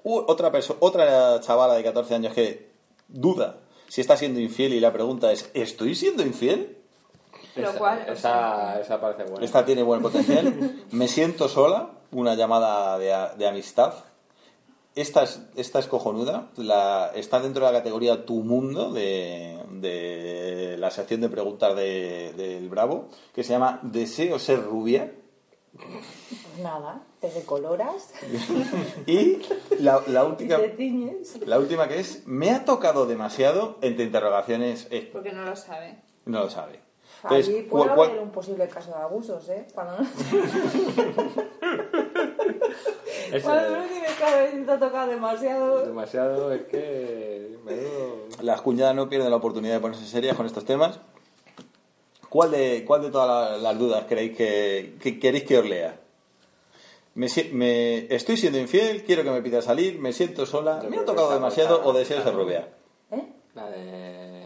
[0.04, 2.70] U- otra, otra chavala de 14 años que
[3.08, 3.58] duda
[3.88, 6.76] si está siendo infiel y la pregunta es, ¿estoy siendo infiel?
[8.80, 9.44] Esa, parece buena.
[9.44, 10.84] Esta tiene buen potencial.
[10.92, 13.94] Me siento sola, una llamada de, a- de amistad.
[14.94, 16.48] Esta es, esta es cojonuda.
[16.56, 22.32] La, está dentro de la categoría Tu Mundo de, de la sección de preguntas de-
[22.36, 25.12] del Bravo, que se llama ¿Deseo ser rubia?
[26.62, 28.12] Nada, te decoloras
[29.06, 29.38] Y
[29.78, 30.56] la, la y última,
[31.46, 33.76] la última que es ¿Me ha tocado demasiado?
[33.82, 35.98] Entre interrogaciones, es- Porque no lo sabe.
[36.24, 36.80] no lo sabe.
[37.24, 39.66] Allí Entonces, puede ¿cuál- cuál- haber un posible caso de abusos, ¿eh?
[39.74, 40.06] Cuando no,
[43.32, 45.84] Es, cuando no tienes claro si te ha tocado demasiado.
[45.86, 47.56] demasiado, es que.
[48.42, 51.00] las cuñadas no pierden la oportunidad de ponerse serias con estos temas.
[52.28, 55.98] ¿Cuál de, cuál de todas la- las dudas creéis que, que queréis que os lea?
[57.14, 61.04] Me, estoy siendo infiel, quiero que me pida salir, me siento sola, Yo me ha
[61.04, 62.68] tocado demasiado o deseo ser rubia.
[63.10, 63.26] ¿Eh?
[63.54, 64.37] La de.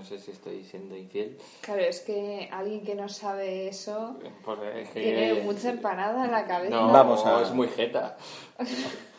[0.00, 1.36] No sé si estoy siendo infiel.
[1.60, 6.30] Claro, es que alguien que no sabe eso Porque es que- tiene mucha empanada en
[6.30, 6.74] la cabeza.
[6.74, 8.16] No, Vamos a- es muy jeta.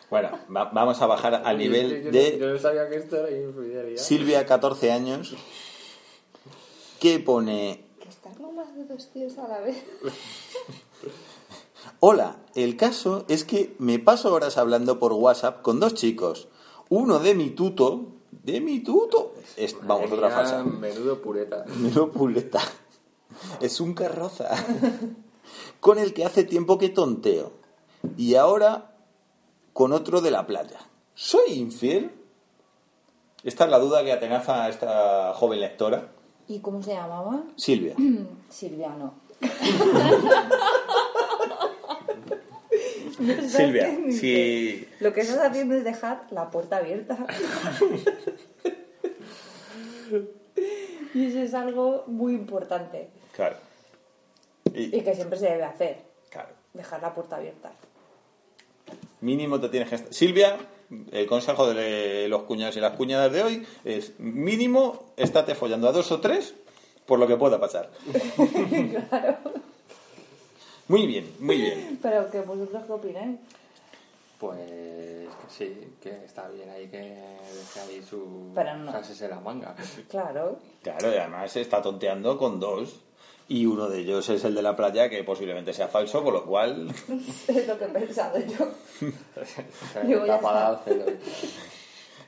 [0.10, 3.28] Bueno, va- vamos a bajar al Yo- nivel yo, de Yo no sabía que esto
[3.28, 4.02] era infidelidad.
[4.02, 5.36] Silvia, 14 años,
[7.00, 7.86] que pone...
[8.02, 9.84] Que estar con más de dos tíos a la vez.
[12.00, 16.48] Hola, el caso es que me paso horas hablando por WhatsApp con dos chicos.
[16.90, 18.08] Uno de mi tuto...
[18.44, 19.34] ¿De mi tuto?
[19.56, 20.64] Es- vamos, Madre otra falsa.
[20.64, 21.66] Menudo pureta.
[21.68, 22.60] Menudo puleta.
[23.60, 24.50] Es un carroza.
[25.80, 27.54] Con el que hace tiempo que tonteo.
[28.18, 28.96] Y ahora
[29.74, 30.80] con otro de la playa.
[31.14, 32.12] ¿Soy infiel?
[33.44, 36.12] Esta es la duda que atenaza a esta joven lectora.
[36.48, 37.44] ¿Y cómo se llamaba?
[37.56, 37.96] Silvia.
[38.50, 39.14] Silvia, no.
[43.48, 47.18] Silvia, que- Lo que estás haciendo es dejar la puerta abierta.
[51.14, 53.10] y eso es algo muy importante.
[53.36, 53.56] Claro.
[54.74, 55.98] Y- Y que siempre se debe hacer.
[56.30, 56.50] claro.
[56.74, 57.72] Dejar la puerta abierta.
[59.20, 59.98] Mínimo te tienes que...
[60.14, 60.56] Silvia,
[61.12, 65.92] el consejo de los cuñados y las cuñadas de hoy es mínimo estate follando a
[65.92, 66.54] dos o tres
[67.06, 67.92] por lo que pueda pasar.
[69.10, 69.38] claro.
[70.92, 72.00] Muy bien, muy bien.
[72.02, 73.40] Pero que vosotros qué opináis.
[74.38, 78.52] Pues que sí, que está bien ahí que deje ahí su.
[78.54, 78.92] Pero no.
[78.92, 79.74] en la manga.
[80.10, 80.60] Claro.
[80.84, 83.00] Claro, y además se está tonteando con dos.
[83.48, 86.46] Y uno de ellos es el de la playa, que posiblemente sea falso, con lo
[86.46, 86.94] cual.
[87.48, 88.66] Es lo que he pensado yo.
[88.66, 91.06] O Digo, ya tapada al celo.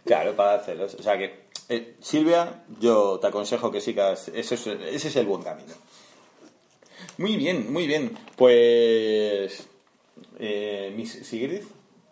[0.05, 0.95] Claro, para dar celos.
[0.95, 4.29] O sea que, eh, Silvia, yo te aconsejo que sigas.
[4.29, 5.73] Ese es, ese es el buen camino.
[7.17, 8.17] Muy bien, muy bien.
[8.35, 9.67] Pues.
[10.39, 11.61] Eh, Miss Sigrid,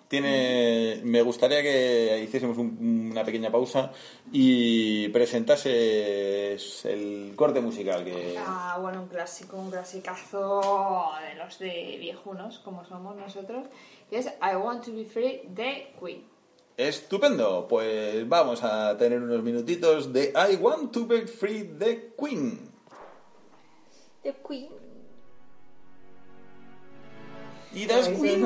[0.07, 3.91] tiene, me gustaría que hiciésemos un- una pequeña pausa
[4.31, 8.35] y presentases el corte musical que.
[8.37, 13.67] Ah, bueno, un clásico, un clasicazo de los de viejunos, como somos nosotros.
[14.11, 16.23] Y es I Want to Be Free de Queen.
[16.77, 22.69] Estupendo, pues vamos a tener unos minutitos de I Want to Be Free de Queen.
[24.23, 24.69] The Queen.
[27.73, 28.45] Y das Ahí se Queen.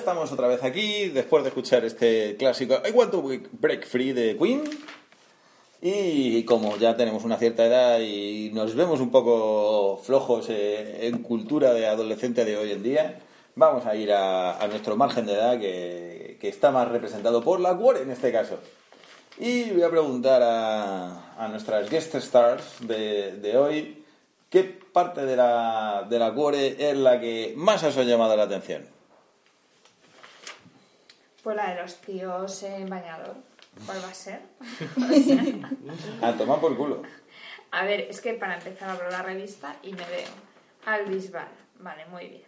[0.00, 3.22] Estamos otra vez aquí, después de escuchar este clásico I Want to
[3.52, 4.62] Break Free de Queen.
[5.82, 11.18] Y como ya tenemos una cierta edad y nos vemos un poco flojos eh, en
[11.18, 13.20] cultura de adolescente de hoy en día,
[13.56, 17.76] vamos a ir a, nuestro margen de edad que, que está más representado por la
[17.76, 18.58] Quore en este caso.
[19.38, 24.02] Y voy a preguntar a, a nuestras guest stars de, de hoy
[24.48, 28.44] qué parte de la, de la Quore es la que más os ha llamado la
[28.44, 28.99] atención.
[31.42, 33.34] Pues la de los tíos en bañador.
[33.86, 34.40] ¿Cuál va a ser?
[36.22, 37.02] A tomar por culo.
[37.70, 40.28] A ver, es que para empezar abro la revista y me veo
[40.86, 42.42] al Bisbal, vale, muy bien.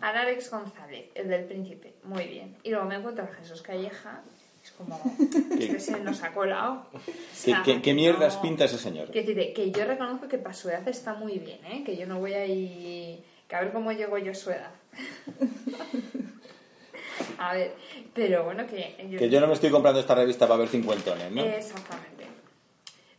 [0.00, 2.56] Al Alex González, el del príncipe, muy bien.
[2.62, 4.22] Y luego me encuentro a Jesús Calleja,
[4.64, 4.98] es como,
[5.58, 6.86] este se nos ha colado.
[6.94, 9.10] O ¿Qué, sea, qué- qué mierdas no- pinta ese señor?
[9.10, 11.82] Que yo reconozco que para su edad está muy bien, ¿eh?
[11.84, 13.22] Que yo no voy a ir...
[13.46, 14.70] Que a ver cómo llego yo a su edad.
[17.38, 17.74] a ver,
[18.14, 18.94] pero bueno, que...
[19.18, 21.42] Que yo no me estoy comprando esta revista para ver cincuentones, ¿no?
[21.42, 22.26] Exactamente.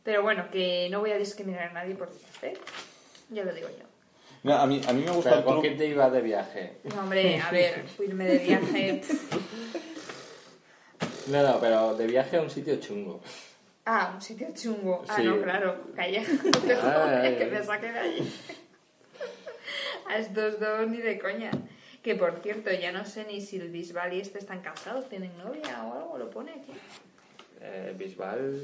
[0.03, 2.57] Pero bueno, que no voy a discriminar a nadie por edad, ¿eh?
[3.29, 3.85] Ya lo digo yo.
[4.43, 6.77] No, a, mí, a mí me gusta Pero el ¿con quién te ibas de viaje?
[6.83, 9.01] No, hombre, a ver, irme de viaje...
[11.27, 13.21] No, no, pero de viaje a un sitio chungo.
[13.85, 15.03] Ah, un sitio chungo.
[15.07, 15.23] Ah, Sí.
[15.23, 15.77] no, claro.
[15.87, 16.25] No te Ay,
[16.75, 18.33] jodas, ay, que me saque de allí.
[20.07, 21.51] A estos dos ni de coña.
[22.03, 25.31] Que por cierto, ya no sé ni si el Bisbal y este están casados, tienen
[25.37, 26.73] novia o algo, lo pone aquí.
[27.61, 28.59] Eh, Bisbal,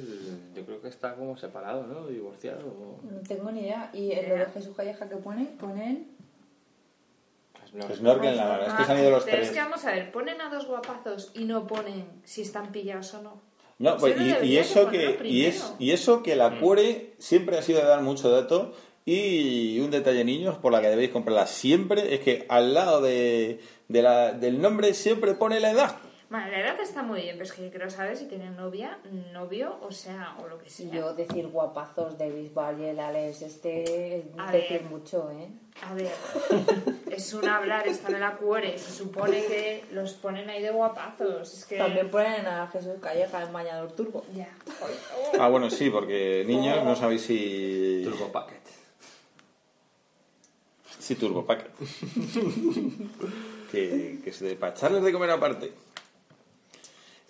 [0.54, 2.06] yo creo que está como separado, ¿no?
[2.08, 2.68] Divorciado.
[2.68, 3.90] o- No tengo ni idea.
[3.94, 6.10] Y en lo de Jesús Calleja que pone, ponen.
[7.62, 7.96] Pues no.
[7.96, 9.48] Snorkel, la verdad, es que se han ido los Pero tres.
[9.48, 13.14] es que vamos a ver, ponen a dos guapazos y no ponen si están pillados
[13.14, 13.42] o no.
[13.78, 17.62] No, pues, y, y eso que, y, es, y eso que la cuore siempre ha
[17.62, 18.74] sido de dar mucho dato.
[19.12, 23.60] Y un detalle, niños, por la que debéis comprarla siempre, es que al lado de,
[23.88, 25.96] de la- del nombre siempre pone la edad.
[26.30, 29.00] Vale, la edad está muy bien, pero es que quiero saber si tienen novia,
[29.34, 30.92] novio, o sea, o lo que sea.
[30.92, 34.90] Yo decir guapazos de Bisbal y el Alex, este es A decir ver.
[34.92, 35.48] mucho, ¿eh?
[35.82, 36.12] A ver,
[37.10, 41.52] es un hablar, están en la cuore, se supone que los ponen ahí de guapazos.
[41.52, 41.78] Es que.
[41.80, 44.24] También ponen a Jesús Calleja en bañador turbo.
[44.36, 44.50] Ya.
[45.40, 48.02] Ah, bueno, sí, porque niños no sabéis si.
[48.04, 48.60] Turbo Packet.
[51.10, 51.72] Sí, Turbo Packet.
[53.72, 55.72] que, que se para echarles de comer aparte.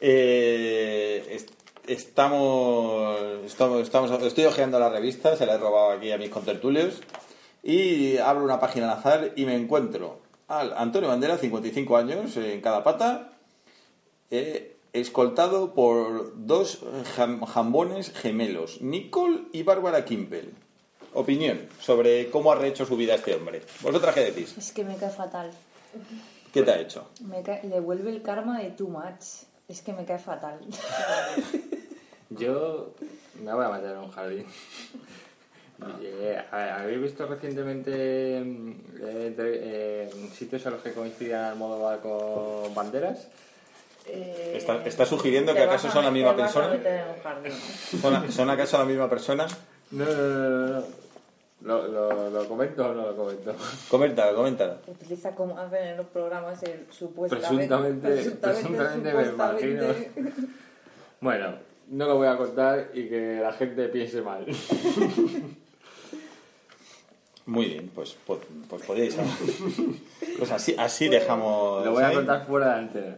[0.01, 1.51] Eh, est-
[1.87, 6.99] estamos, estamos, estamos, estoy hojeando la revista, se la he robado aquí a mis contertulios.
[7.63, 10.19] Y abro una página al azar y me encuentro
[10.49, 13.31] al Antonio Bandera, 55 años, en cada pata,
[14.29, 16.79] eh, escoltado por dos
[17.15, 20.51] jam- jambones gemelos, Nicole y Bárbara Kimpel.
[21.13, 23.61] Opinión sobre cómo ha rehecho su vida este hombre.
[23.81, 24.55] ¿Vosotras qué decís?
[24.57, 25.49] Es que me cae fatal.
[26.53, 27.09] ¿Qué te ha hecho?
[27.25, 29.43] Me cae- le vuelve el karma de too much.
[29.67, 30.59] Es que me cae fatal.
[32.29, 32.93] Yo
[33.43, 34.45] me voy a meter en un jardín.
[36.01, 42.75] Eh, a- ¿Habéis visto recientemente mm, eh, eh, sitios en los que coincidían Almodóvar con
[42.75, 43.29] banderas?
[44.05, 46.67] Eh, ¿Está, está sugiriendo que acaso a son la misma a persona?
[46.67, 47.53] meter en un jardín.
[48.01, 49.47] ¿Son, son acaso la misma persona?
[49.91, 50.67] No, no, no, no.
[50.79, 50.83] no.
[51.61, 53.53] ¿Lo, lo, lo comento o no lo comento?
[53.89, 54.75] Coméntalo, coméntalo.
[54.87, 57.67] Utiliza como hacen en los programas el supuestamente.
[57.67, 58.07] Presuntamente-
[58.39, 60.11] presuntamente me supuestamente.
[61.19, 61.53] Bueno,
[61.89, 64.45] no lo voy a contar y que la gente piense mal.
[67.45, 69.17] Muy bien, pues, pues, pues podéis.
[70.37, 71.83] Pues así, así dejamos.
[71.83, 73.17] Lo voy a contar fuera de antena.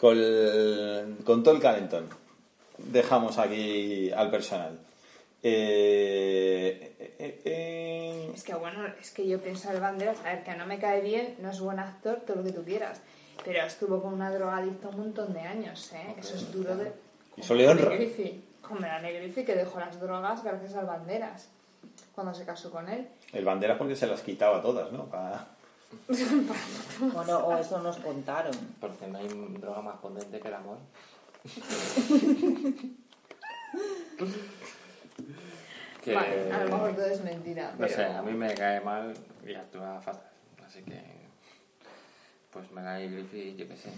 [0.00, 2.06] con, el- con todo el calentón.
[2.78, 4.78] Dejamos aquí al personal.
[5.42, 10.54] Eh, eh, eh, Es que bueno, es que yo pienso al Banderas, a ver, que
[10.56, 13.00] no me cae bien, no es buen actor, todo lo que tú quieras.
[13.44, 16.14] Pero estuvo con una drogadicta un montón de años, ¿eh?
[16.18, 16.92] Eso es duro de...
[17.36, 17.96] Y eso le honra.
[18.62, 21.48] Como era que dejó las drogas gracias al Banderas,
[22.14, 23.08] cuando se casó con él.
[23.32, 25.06] el bandera porque se las quitaba todas, ¿no?
[25.06, 25.46] Pa-
[27.00, 28.52] Bueno, o eso nos contaron.
[28.80, 29.28] Porque no hay
[29.60, 30.78] droga más potente que el amor.
[36.08, 37.70] que, Vale, a lo mejor todo es mentira.
[37.72, 39.14] No pero- sé, a mí me cae mal
[39.46, 40.22] y actúa fatal.
[40.66, 41.00] Así que.
[42.52, 43.90] Pues me cae Griffith, yo qué sé.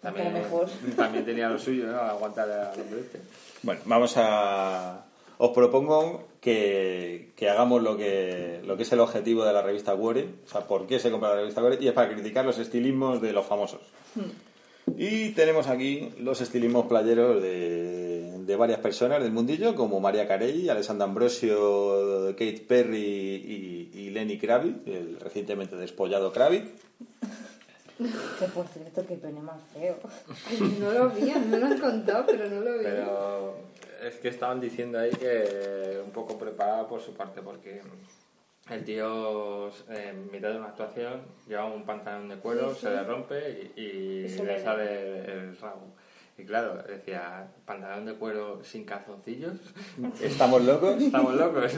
[0.00, 0.68] También, mejor.
[0.96, 1.98] también tenía lo suyo, ¿no?
[1.98, 3.20] Aguantar al hombre este.
[3.62, 5.04] Bueno, vamos a.
[5.38, 9.94] Os propongo que, que hagamos lo que, lo que es el objetivo de la revista
[9.94, 10.26] Cuore.
[10.46, 11.76] O sea, por qué se compra la revista Cuore.
[11.80, 13.80] Y es para criticar los estilismos de los famosos.
[14.96, 18.05] Y tenemos aquí los estilismos playeros de,
[18.46, 24.38] de varias personas del mundillo, como María Carey, Alessandra Ambrosio, Kate Perry y, y Lenny
[24.38, 26.70] Kravitz, el recientemente despollado Kravitz.
[28.38, 29.96] Que por cierto, que pene más feo.
[30.80, 32.84] No lo vi, me lo han contado, pero no lo vi.
[32.84, 33.56] Pero
[34.02, 37.80] es que estaban diciendo ahí que un poco preparado por su parte, porque
[38.70, 42.86] el tío eh, en mitad de una actuación lleva un pantalón de cuero, Sí, se
[42.88, 42.92] sí.
[42.92, 45.94] le rompe y, y Y se le le- sale el rabo.
[46.38, 49.54] Y claro, decía, pantalón de cuero sin calzoncillos,
[50.20, 51.00] ¿Estamos locos?
[51.02, 51.72] estamos locos.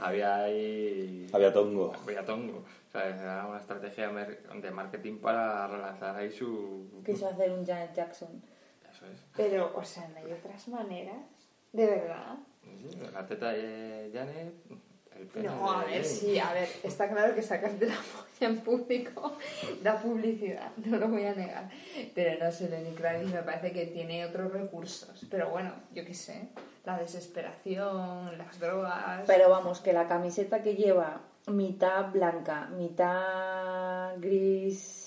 [0.00, 1.28] Había ahí...
[1.32, 1.92] Había tongo.
[2.02, 2.58] Había tongo.
[2.58, 7.02] O sea, era una estrategia de marketing para relanzar ahí su...
[7.06, 8.42] Quiso hacer un Janet Jackson.
[8.90, 9.18] Eso es.
[9.36, 11.22] Pero, o sea, no hay otras maneras.
[11.72, 12.36] De verdad.
[12.62, 14.54] Sí, La teta de Janet,
[15.42, 19.36] No, a ver, sí, a ver, está claro que sacarte la polla en público
[19.82, 21.70] da publicidad, no lo voy a negar.
[22.14, 25.26] Pero no sé, Lenny Kravitz me parece que tiene otros recursos.
[25.30, 26.48] Pero bueno, yo qué sé,
[26.84, 29.24] la desesperación, las drogas...
[29.26, 35.03] Pero vamos, que la camiseta que lleva mitad blanca, mitad gris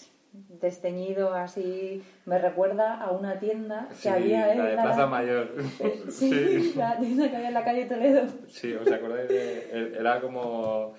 [0.62, 5.50] desteñido así, me recuerda a una tienda que Sí, había en la de Plaza Mayor.
[6.10, 8.24] Sí, la tienda que había en la calle Toledo.
[8.48, 9.30] Sí, ¿os acordáis?
[9.30, 10.94] De, el- era como,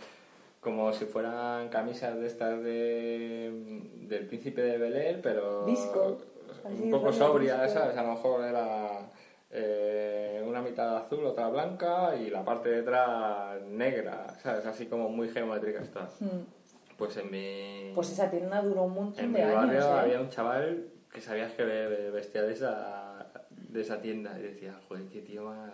[0.60, 6.18] como si fueran camisas de estas de, del príncipe de Belén, pero Disco.
[6.64, 7.68] un Así, poco sobria.
[7.68, 7.96] ¿sabes?
[7.96, 9.10] A lo mejor era
[9.50, 14.66] eh, una mitad azul, otra blanca y la parte de detrás negra, ¿sabes?
[14.66, 16.08] Así como muy geométrica está.
[16.20, 16.57] Mm.
[16.98, 19.54] Pues en mi, Pues esa tienda duró un montón en de mi años.
[19.54, 20.00] barrio ¿eh?
[20.00, 24.74] había un chaval que sabías que ve- vestía de esa, de esa tienda y decía,
[24.88, 25.72] joder, qué tío más,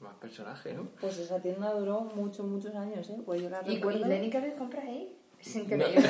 [0.00, 0.88] más personaje, ¿no?
[1.00, 3.18] Pues esa tienda duró muchos, muchos años, ¿eh?
[3.24, 4.00] Pues yo la ¿Y, recuerdo.
[4.00, 5.16] y Lenny Kravitz compra ahí?
[5.40, 6.02] Es increíble.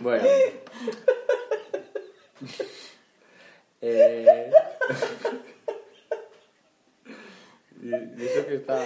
[0.00, 0.24] Bueno.
[3.82, 4.50] eh...
[7.82, 8.78] y y eso que está...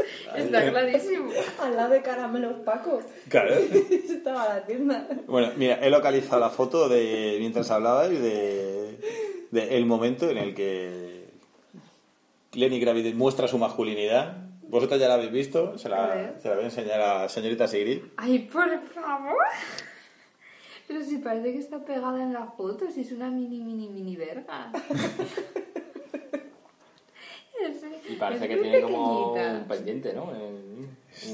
[0.36, 1.30] Está clarísimo.
[1.60, 3.02] Al lado de Caramelos Paco.
[3.28, 3.54] Claro.
[3.90, 5.08] Estaba la tienda.
[5.26, 8.98] Bueno, mira, he localizado la foto de mientras hablabais de,
[9.50, 11.28] de el momento en el que
[12.52, 14.36] Lenny Kravitz muestra su masculinidad.
[14.62, 18.02] Vosotros ya la habéis visto, se la, se la voy a enseñar a señorita Sigrid.
[18.16, 19.44] Ay, por favor.
[20.86, 24.16] Pero si parece que está pegada en la foto, si es una mini, mini, mini
[24.16, 24.72] verga.
[28.10, 30.34] Y parece que tiene como un pendiente, ¿no?
[30.34, 30.70] En-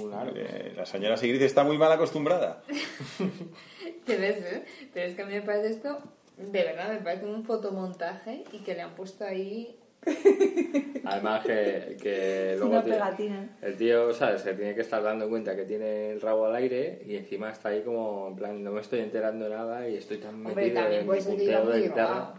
[0.00, 0.32] un aro.
[0.34, 2.62] Eh, la señora Sigrid está muy mal acostumbrada.
[4.06, 4.64] Te ves, ¿eh?
[4.92, 5.98] Pero es que a mí me parece esto,
[6.36, 9.78] de verdad, me parece un fotomontaje y que le han puesto ahí.
[11.04, 13.56] Además que, que luego Una pegatina.
[13.60, 14.42] el tío, ¿sabes?
[14.42, 17.70] Se tiene que estar dando cuenta que tiene el rabo al aire y encima está
[17.70, 20.80] ahí como, en plan, no me estoy enterando de nada y estoy tan Hombre, metido
[20.80, 22.34] también en mi punteo de guitarra.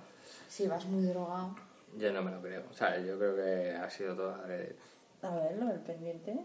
[0.48, 1.56] Si vas muy drogado.
[1.96, 2.64] Yo no me lo creo.
[2.70, 4.76] O sea, yo creo que ha sido todo adrede.
[5.22, 6.36] A ver, lo del pendiente.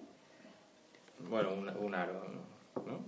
[1.19, 2.85] Bueno, un, un aro, ¿no?
[2.85, 3.01] ¿no?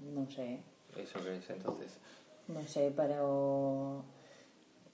[0.00, 0.62] No sé.
[0.96, 1.98] ¿Eso qué es entonces?
[2.48, 4.04] No sé, pero.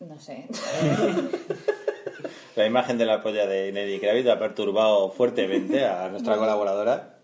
[0.01, 0.49] No sé.
[2.57, 7.19] La imagen de la polla de Lenny Kravitz ha perturbado fuertemente a nuestra colaboradora.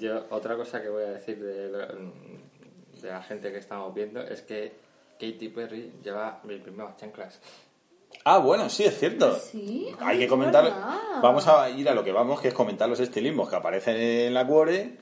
[0.00, 4.42] Yo, otra cosa que voy a decir de, de la gente que estamos viendo es
[4.42, 4.72] que
[5.18, 7.40] Katy Perry lleva mis primeras chanclas.
[8.24, 9.36] Ah, bueno, sí, es cierto.
[9.38, 10.64] Sí, Hay ay, que comentar.
[10.64, 10.98] verdad.
[11.22, 14.34] Vamos a ir a lo que vamos, que es comentar los estilismos que aparecen en
[14.34, 14.96] la cuore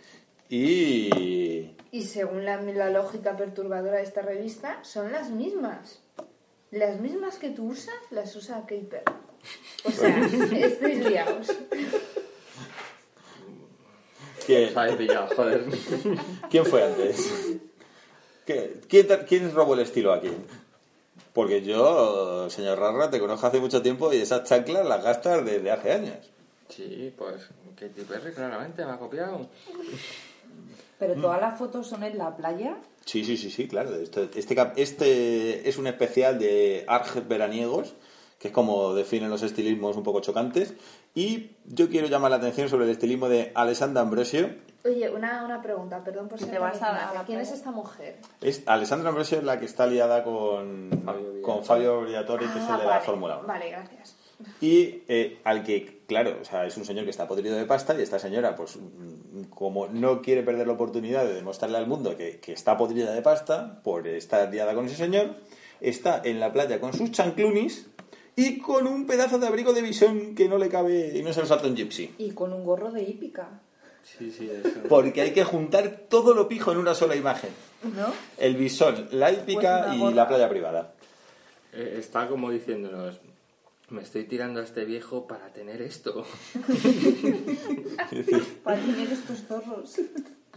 [0.49, 1.75] y.
[1.93, 6.01] Y según la, la lógica perturbadora de esta revista, son las mismas.
[6.71, 9.05] Las mismas que tú usas, las usa Kate Perry.
[9.85, 10.19] O sea,
[10.67, 11.53] estáis liados.
[14.45, 15.65] ¿Quién, Os habéis pillado, joder.
[16.51, 17.57] quién fue antes?
[18.47, 20.30] ¿Qué- ¿Quién, te- quién robó el estilo aquí?
[21.32, 25.70] Porque yo, señor Rarra, te conozco hace mucho tiempo y esas chanclas las gastas desde
[25.70, 26.16] hace años.
[26.68, 29.49] Sí, pues Katy Perry claramente me ha copiado.
[30.99, 32.76] Pero todas las fotos son en la playa.
[33.05, 33.90] Sí, sí, sí, sí, claro.
[33.97, 37.95] Este, cap- este es un especial de arges veraniegos,
[38.38, 40.74] que es como definen los estilismos un poco chocantes.
[41.14, 44.51] Y yo quiero llamar la atención sobre el estilismo de Alessandra Ambrosio.
[44.87, 47.41] Oye, una, una pregunta, perdón por ¿Que ser te vas a la- a la ¿Quién
[47.41, 47.59] es playa?
[47.59, 48.16] esta mujer?
[48.43, 52.68] Es, Alessandra Ambrosio es la que está liada con Fabio con Fabio Briatore, que es
[52.68, 53.01] el de la Ah.
[53.01, 53.47] Fórmula 1.
[53.49, 54.16] Vale, gracias.
[54.61, 57.95] Y eh, al que, claro, o sea, es un señor que está podrido de pasta
[57.99, 62.14] y esta señora, pues mm, como no quiere perder la oportunidad de demostrarle al mundo
[62.16, 65.37] que, que está podrida de pasta por estar liada con ese señor,
[65.80, 67.87] está en la playa con sus chanclunis
[68.37, 71.41] y con un pedazo de abrigo de visón que no le cabe y no se
[71.41, 72.14] lo salta un gypsy.
[72.18, 73.49] Y con un gorro de hípica.
[74.05, 74.81] Sí, sí, eso.
[74.89, 77.51] Porque hay que juntar todo lo pijo en una sola imagen.
[77.83, 78.13] ¿No?
[78.39, 80.95] El visón, la hípica Pues y la playa privada.
[81.73, 83.21] Eh, Está como diciéndonos,
[83.89, 86.25] me estoy tirando a este viejo para tener esto.
[88.63, 89.97] Para tener estos zorros.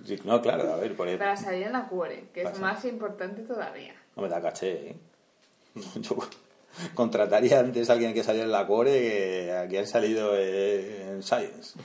[0.06, 3.41] Sí, no, claro, a ver, por Para salir en la cuore, que es más importante
[3.41, 3.93] todavía.
[4.16, 4.95] No me da caché, ¿eh?
[6.02, 6.18] Yo
[6.93, 11.10] contrataría antes a alguien que saliera en la core que a quien han salido eh,
[11.10, 11.80] en Science.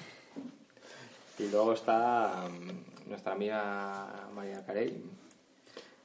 [1.42, 5.02] Y luego está mm, nuestra amiga María Carey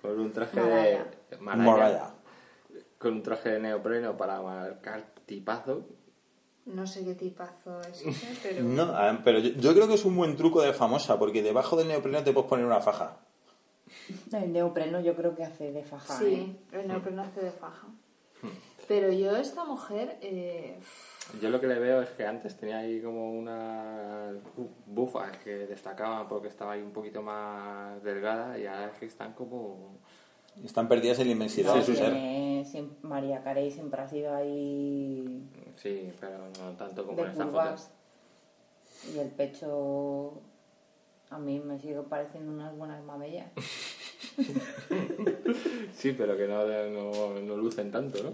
[0.02, 1.06] con un traje de
[1.40, 2.12] Mariah, Moraya.
[2.98, 5.86] con un traje de neopreno para marcar tipazo.
[6.66, 8.64] No sé qué tipazo es ese, pero...
[8.64, 11.76] No, ah, pero yo, yo creo que es un buen truco de famosa, porque debajo
[11.76, 13.18] del neopreno te puedes poner una faja.
[14.34, 16.16] El neopreno yo creo que hace de faja.
[16.16, 16.18] ¿eh?
[16.20, 17.88] Sí, el neopreno hace de faja.
[18.88, 20.80] Pero yo, esta mujer, eh,
[21.42, 24.32] Yo lo que le veo es que antes tenía ahí como una
[24.86, 29.34] bufas que destacaban porque estaba ahí un poquito más delgada y ahora es que están
[29.34, 29.98] como...
[30.64, 32.14] Están perdidas en la inmensidad No, de su ser.
[33.04, 37.92] María Carey siempre ha sido ahí Sí, pero no tanto como en esta curvas.
[39.04, 39.14] foto.
[39.16, 40.42] Y el pecho
[41.30, 43.52] a mí me sigue pareciendo unas buenas mamellas.
[45.94, 48.34] Sí, pero que no, no, no lucen tanto, ¿no?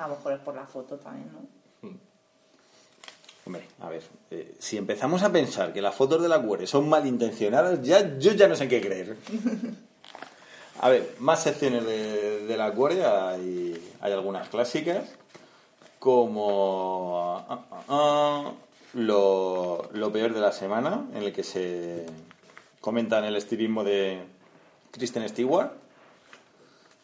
[0.00, 1.38] A lo mejor es por la foto también, ¿no?
[3.46, 6.88] Hombre, a ver, eh, si empezamos a pensar que las fotos de la cuore son
[6.88, 9.16] malintencionadas, ya, yo ya no sé en qué creer.
[10.80, 15.08] A ver, más secciones de, de la cuore, hay, hay algunas clásicas,
[15.98, 18.52] como ah, ah, ah,
[18.92, 22.04] lo, lo peor de la semana, en el que se
[22.82, 24.22] comentan el estilismo de
[24.90, 25.70] Kristen Stewart,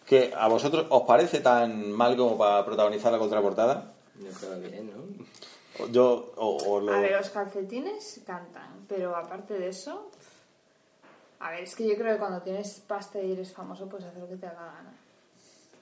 [0.05, 3.95] que a vosotros os parece tan mal como para protagonizar la contraportada.
[4.21, 5.25] Yo creo bien, ¿no?
[5.91, 10.11] Yo, o, o lo- a ver, los calcetines cantan, pero aparte de eso...
[11.41, 14.21] A ver, es que yo creo que cuando tienes pasta y eres famoso, puedes hacer
[14.21, 14.93] lo que te haga gana.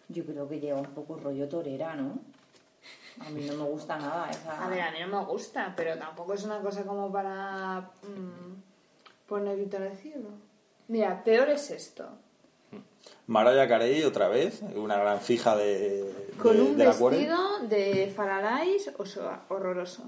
[0.08, 2.18] Yo creo que lleva un poco rollo torera, ¿no?
[3.20, 4.64] A mí no me gusta nada esa...
[4.64, 9.28] A ver, a mí no me gusta, pero tampoco es una cosa como para mm,
[9.28, 10.28] poner grito en el cielo.
[10.88, 12.08] Mira, peor es esto.
[13.30, 18.12] Mariah Carey otra vez, una gran fija de, de- Con un de la vestido de
[18.98, 20.02] oso- horroroso.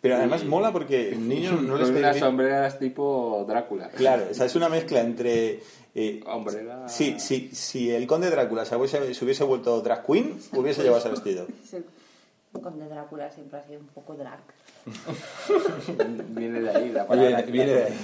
[0.00, 3.88] Pero además mola porque niños no les Con unas sombreras tipo Drácula.
[3.88, 5.60] Claro, o sea, es una mezcla entre...
[5.94, 6.88] eh, Hombrera...
[6.88, 11.00] sí, sí, si el conde Drácula se hubiese, se hubiese vuelto drag queen, hubiese llevado
[11.00, 11.46] ese vestido.
[11.64, 11.84] Es el
[12.62, 14.38] Conde Drácula siempre ha sido un poco drag.
[16.28, 17.42] Viene de ahí la palabra.
[17.42, 17.94] Viene, viene de ahí.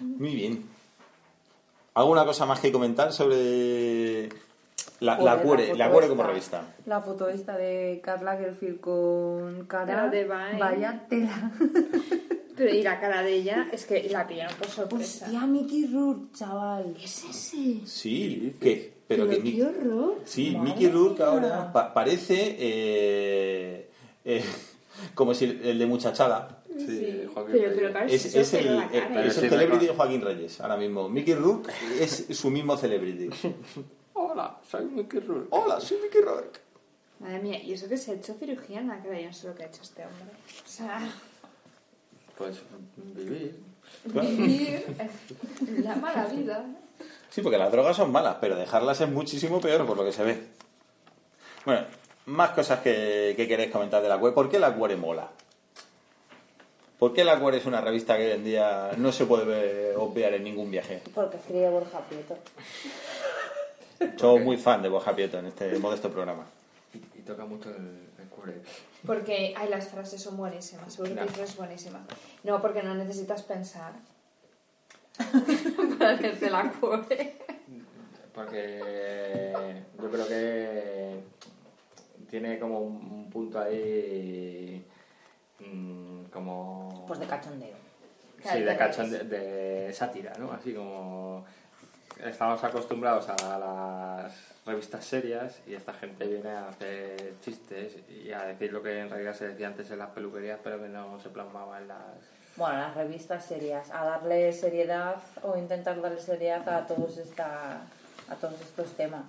[0.00, 0.64] Muy bien.
[1.98, 4.28] ¿Alguna cosa más que comentar sobre
[5.00, 6.62] la, la Cuore, la Cuore como revista?
[6.86, 10.58] La foto esta de Karl Lagerfeld con cara La de Vine.
[10.58, 11.50] Vaya tela.
[12.56, 15.26] Pero y la cara de ella es que la pillaron por sorpresa.
[15.26, 16.94] Hostia, Mickey Rourke, chaval.
[17.02, 17.80] es ese?
[17.86, 20.14] Sí, que, pero Pero que mi- qué horror.
[20.24, 23.88] Sí, Madre Mickey Rourke ahora pa- parece eh,
[24.24, 24.44] eh,
[25.14, 26.57] como si el de Muchachada.
[26.78, 27.74] Sí, Joaquín Pero, Reyes.
[27.76, 28.54] pero claro, Es, el, es
[29.38, 31.08] el celebrity de Joaquín Reyes ahora mismo.
[31.08, 33.28] Mickey Rourke es su mismo celebrity.
[34.14, 35.48] Hola, soy Mickey Rourke.
[35.50, 36.60] Hola, soy Mickey Rourke.
[37.20, 39.48] Madre mía, y eso que se ha hecho cirugía en la cara, yo no sé
[39.48, 40.26] lo que ha hecho este hombre.
[40.64, 41.00] O sea,
[42.36, 42.60] Pues
[42.96, 43.58] vivir.
[44.04, 44.84] vivir
[45.82, 46.64] la mala vida.
[47.30, 50.22] Sí, porque las drogas son malas, pero dejarlas es muchísimo peor por lo que se
[50.22, 50.42] ve.
[51.64, 51.86] Bueno,
[52.26, 54.32] más cosas que, que queréis comentar de la web.
[54.32, 55.28] ¿Por qué la Cuore mola?
[56.98, 60.34] ¿Por qué la Cuore es una revista que hoy en día no se puede obviar
[60.34, 61.00] en ningún viaje?
[61.14, 62.36] Porque escribe Borja Prieto.
[64.16, 66.46] Soy muy fan de Borja Prieto en este modesto programa.
[66.92, 68.54] Y, y toca mucho el, el core.
[69.06, 70.92] Porque ay, las frases son buenísimas.
[70.92, 71.26] Seguro que Ya.
[71.26, 72.04] dices buenísima.
[72.42, 73.92] No, porque no necesitas pensar.
[75.98, 77.36] Para que te la cuore.
[78.34, 81.20] Porque yo creo que
[82.28, 84.84] tiene como un, un punto ahí
[85.60, 87.04] mm, como...
[87.06, 87.76] Pues de cachondeo.
[88.42, 90.52] Sí, de cachón de, de sátira, ¿no?
[90.52, 91.44] Así como
[92.24, 94.32] estamos acostumbrados a las
[94.66, 99.10] revistas serias y esta gente viene a hacer chistes y a decir lo que en
[99.10, 102.00] realidad se decía antes en las peluquerías pero que no se plasmaba en las...
[102.56, 107.82] Bueno, las revistas serias, a darle seriedad o intentar darle seriedad a todos esta,
[108.28, 109.24] a todos estos temas.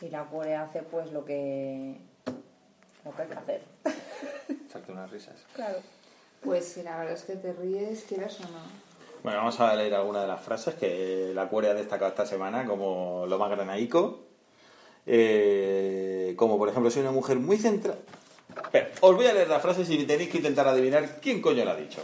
[0.00, 1.96] Y la Core hace pues lo que
[3.04, 3.60] lo que hay que hacer.
[4.66, 5.36] Echarte unas risas.
[5.54, 5.78] Claro.
[6.42, 8.90] Pues sí, la verdad es que te ríes, quieras o no.
[9.22, 12.64] Bueno, vamos a leer algunas de las frases que la cuore ha destacado esta semana,
[12.64, 14.20] como lo más granaico.
[15.06, 17.98] Eh, como por ejemplo, soy una mujer muy centrada.
[18.62, 21.72] Espera, os voy a leer las frases y tenéis que intentar adivinar quién coño la
[21.72, 22.02] ha dicho.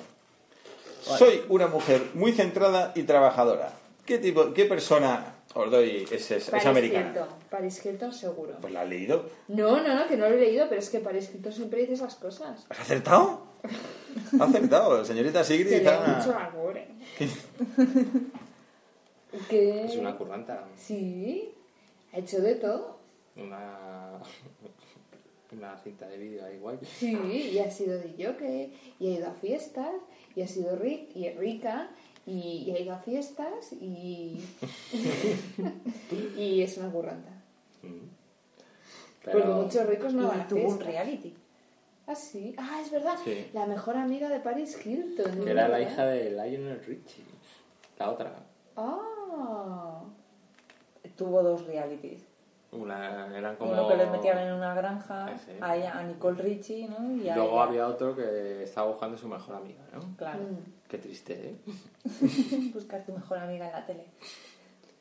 [1.01, 3.73] Soy una mujer muy centrada y trabajadora.
[4.05, 6.05] ¿Qué tipo, qué persona os doy?
[6.05, 7.09] Es, es, es Paris americana.
[7.09, 7.29] Hilton.
[7.51, 8.55] Paris Hilton seguro.
[8.61, 9.29] Pues la has leído.
[9.49, 11.95] No, no, no, que no lo he leído, pero es que Paris Hilton siempre dice
[11.95, 12.67] esas cosas.
[12.69, 13.43] ¿Has acertado?
[14.41, 15.71] Ha acertado, señorita Se Sigrid.
[15.71, 16.89] lee está- mucho la Core.
[19.51, 19.85] ¿Qué?
[19.85, 21.53] Es una curranta, Sí,
[22.13, 22.97] ha hecho de todo.
[23.37, 24.19] una,
[25.53, 26.79] una cinta de vídeo ahí guay.
[26.85, 27.15] Sí,
[27.53, 29.91] y ha sido de jockey, y ha ido a fiestas,
[30.35, 31.91] y ha sido ric y es rica,
[32.27, 34.41] y, y ha ido a fiestas, y,
[36.37, 37.31] y es una curranta.
[37.83, 38.09] Mm.
[39.25, 41.35] Porque Pero- muchos ricos no van a tuvo un reality.
[42.09, 42.55] Ah, sí.
[42.57, 43.17] Ah, es verdad.
[43.25, 43.49] Sí.
[43.53, 45.45] La mejor amiga de Paris Hilton.
[45.45, 45.93] Que era la ¿verdad?
[45.93, 47.25] hija de Lionel Richie.
[47.99, 48.33] La otra.
[48.77, 50.03] Ah.
[51.17, 52.23] Tuvo dos realities.
[52.77, 53.73] Una, eran como...
[53.73, 57.13] Uno que les metían en una granja, a, ella, a Nicole Richie, ¿no?
[57.13, 57.63] Y luego ella.
[57.63, 60.17] había otro que estaba buscando a su mejor amiga, ¿no?
[60.17, 60.41] Claro.
[60.41, 60.89] Mm.
[60.89, 61.57] Qué triste, ¿eh?
[62.75, 64.07] Buscar tu mejor amiga en la tele.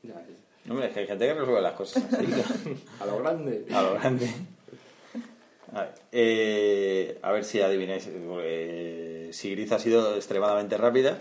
[0.03, 0.45] Ya ves.
[0.69, 2.25] Hombre, es que hay gente que resuelve las cosas así.
[2.99, 3.65] A lo grande.
[3.71, 4.29] A lo grande.
[5.73, 8.09] A ver, eh, a ver si adivináis.
[8.27, 11.17] porque Sigrid ha sido extremadamente rápida.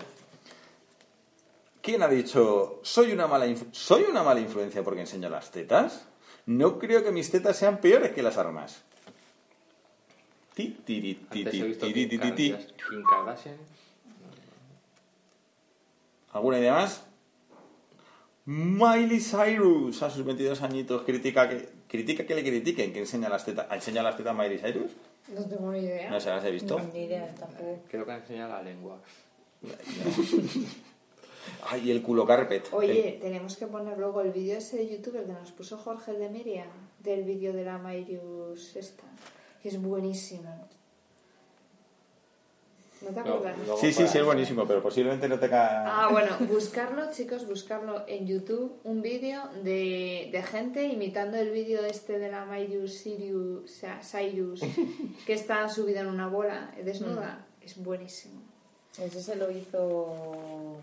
[1.81, 6.07] ¿Quién ha dicho soy una mala soy una mala influencia porque enseño las tetas?
[6.45, 8.83] No creo que mis tetas sean peores que las armas.
[10.53, 12.55] Ti, tiri, ti, ti.
[16.31, 17.03] ¿Alguna idea más?
[18.45, 23.43] Miley Cyrus, a sus 22 añitos, critica que, critica que le critiquen, que enseña las
[23.43, 23.65] tetas.
[23.69, 24.91] ¿Ha enseñado las tetas Miley Cyrus?
[25.29, 26.09] No tengo ni idea.
[26.11, 26.77] No se las he visto.
[26.77, 27.83] No, ni idea tampoco.
[27.89, 28.99] Creo que ha enseñado la lengua.
[31.67, 32.67] Ay, el culo carpet.
[32.71, 36.13] Oye, tenemos que poner luego el vídeo ese de YouTube el que nos puso Jorge
[36.13, 36.67] de Miriam,
[36.99, 39.03] del vídeo de la Mairius esta,
[39.61, 40.67] que es buenísimo.
[43.01, 43.55] ¿No te acuerdas?
[43.79, 46.05] Sí, sí, sí, es buenísimo, pero posiblemente no tenga...
[46.05, 51.85] Ah, bueno, buscarlo, chicos, buscarlo en YouTube, un vídeo de, de gente imitando el vídeo
[51.85, 54.61] este de la Mairius Sirius, o sea, Cyrus,
[55.25, 57.45] que está subida en una bola, desnuda.
[57.61, 58.41] Es buenísimo.
[58.97, 60.77] Ese se lo hizo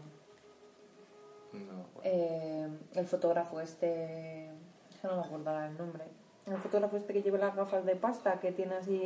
[1.53, 2.00] No, bueno.
[2.05, 4.46] eh, el fotógrafo este.
[4.46, 6.05] es que no me acuerdo ahora el nombre.
[6.46, 9.00] El fotógrafo este que lleva las gafas de pasta, que tiene así.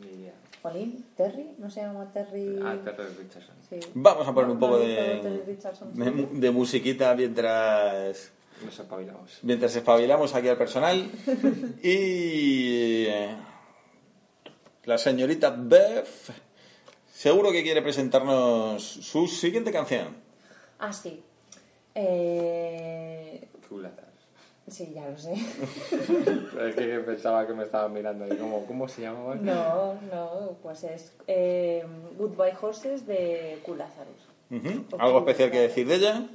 [0.00, 0.30] Ni.
[0.62, 2.58] Jolín, Terry, no se llama Terry.
[2.64, 3.54] Ah, Terry Richardson.
[3.68, 3.80] Sí.
[3.94, 6.10] Vamos a poner un poco de, Richardson, de,
[6.40, 8.32] de musiquita mientras,
[8.64, 9.38] Nos espabilamos.
[9.42, 11.10] mientras espabilamos aquí al personal.
[11.82, 13.36] Y eh,
[14.84, 16.06] la señorita Beth
[17.24, 20.08] seguro que quiere presentarnos su siguiente canción.
[20.78, 21.22] Ah, sí.
[21.94, 24.04] Eh, Chulatas.
[24.68, 25.32] Sí, ya lo sé.
[26.68, 28.36] Es que pensaba que me estaba mirando ahí.
[28.36, 29.36] ¿Cómo, cómo se llamaba?
[29.36, 31.82] No, no, pues es eh,
[32.18, 34.20] Goodbye Horses de Cool Lazarus.
[34.50, 34.84] Ujú.
[34.98, 36.26] ¿Algo especial que decir de ella?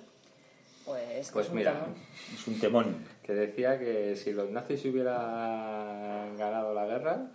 [0.86, 1.96] Pues, que Pues es un mira, temón.
[2.34, 3.06] Es un temón.
[3.22, 7.28] que decía que si los nazis hubieran ganado la guerra,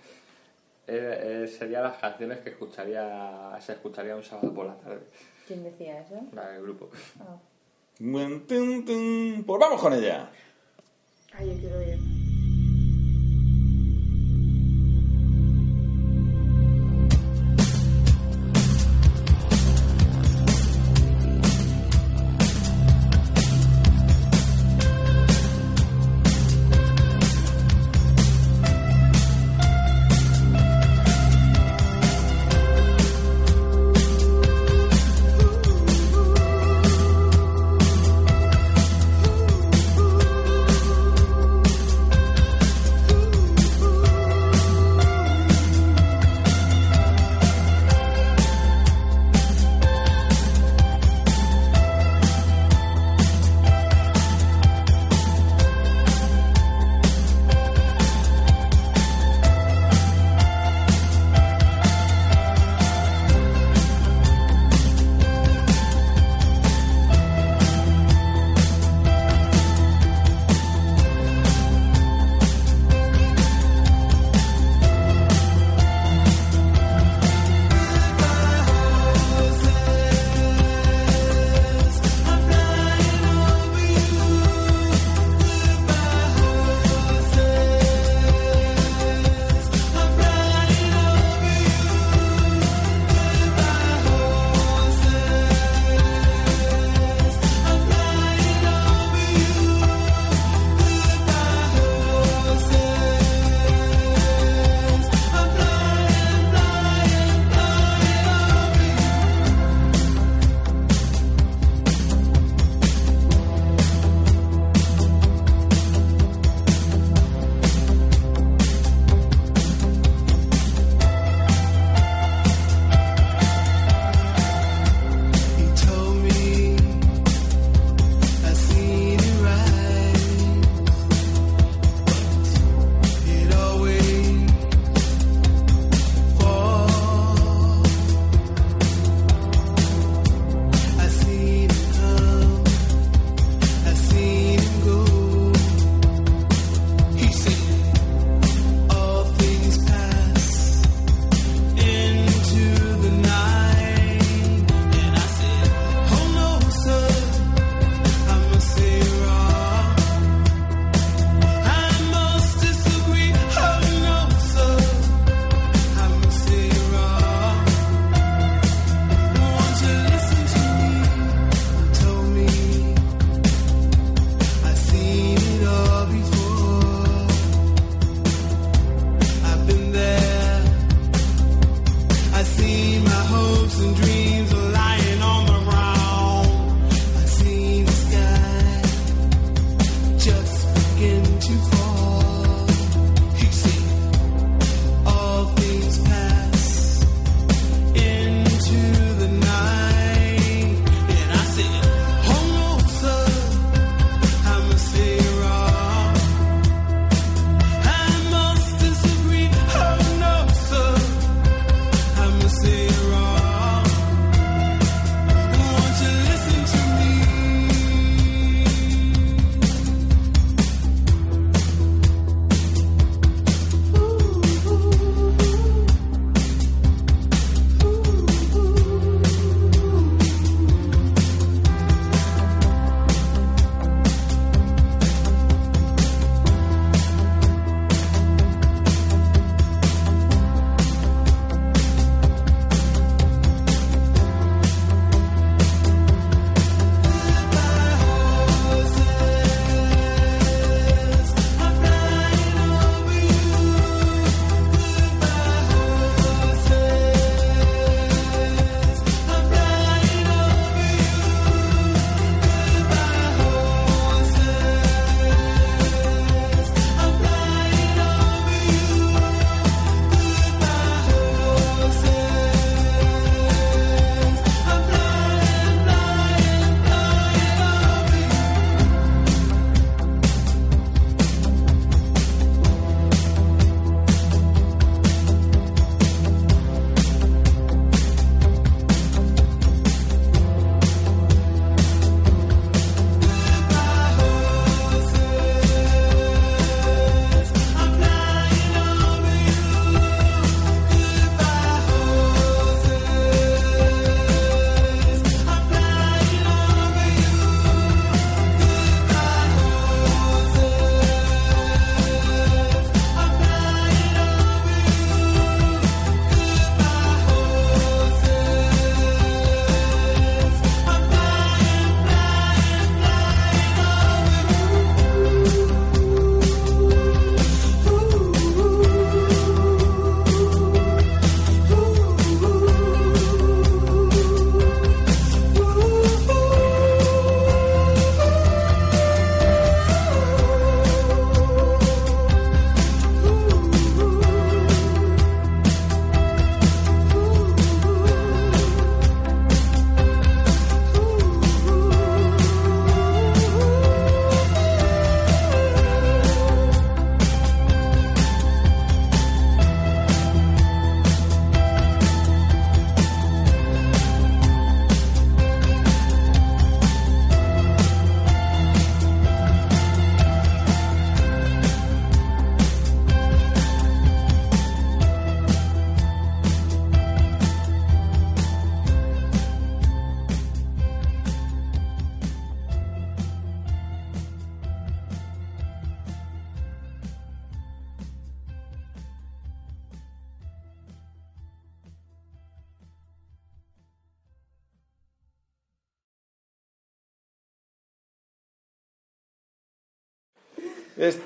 [0.86, 5.06] eh, eh, serían las canciones que escucharía se escucharía un sábado por la tarde.
[5.46, 6.20] ¿Quién decía eso?
[6.32, 6.90] La del grupo.
[8.46, 9.44] Tun.
[9.46, 10.30] Pues vamos con ella.
[11.32, 12.23] Ay, yo quiero ir.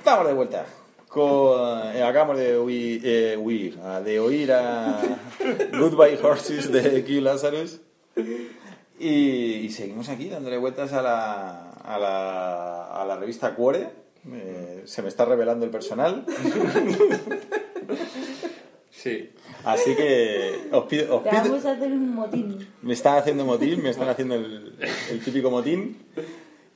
[0.09, 0.65] Estamos de vuelta.
[1.07, 5.03] Con, eh, acabamos de huir, eh, huir, ah, de oír a
[5.79, 7.79] Goodbye Horses de Q Lazarus.
[8.99, 13.91] Y, y seguimos aquí dándole vueltas a la, a la, a la revista Cuore.
[14.33, 16.25] Eh, se me está revelando el personal.
[18.91, 19.31] Sí.
[19.65, 22.67] Así que os pido, os Te pido- vamos a hacer un motín.
[22.83, 24.75] me están haciendo motín, me están haciendo el,
[25.11, 25.99] el típico motín.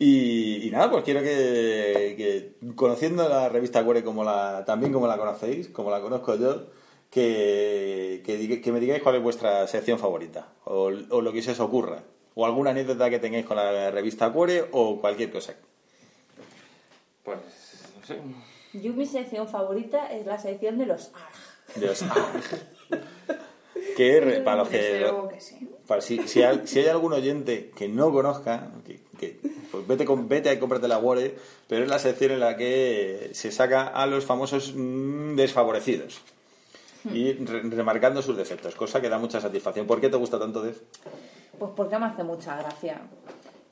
[0.04, 5.06] Y, y nada, pues quiero que, que, conociendo la revista Cuore como la, también como
[5.06, 6.64] la conocéis, como la conozco yo,
[7.08, 11.60] que, que, me digáis cuál es vuestra sección favorita, o, o lo que se os
[11.60, 12.02] ocurra,
[12.34, 15.54] o alguna anécdota que tengáis con la revista Cuore, o cualquier cosa.
[17.22, 17.38] Pues,
[18.00, 18.18] no sé.
[18.72, 21.80] Yo mi sección favorita es la sección de los ARG.
[21.80, 22.02] De los-
[23.96, 25.68] que para los que luego que sí.
[25.86, 29.38] Para si, si, hay, si hay algún oyente que no conozca, que, que,
[29.70, 31.32] pues vete, con, vete a comprarte la Word,
[31.68, 36.20] pero es la sección en la que se saca a los famosos mm, desfavorecidos
[37.12, 39.86] y re- remarcando sus defectos, cosa que da mucha satisfacción.
[39.86, 40.78] ¿Por qué te gusta tanto Def?
[41.58, 43.00] Pues porque me hace mucha gracia.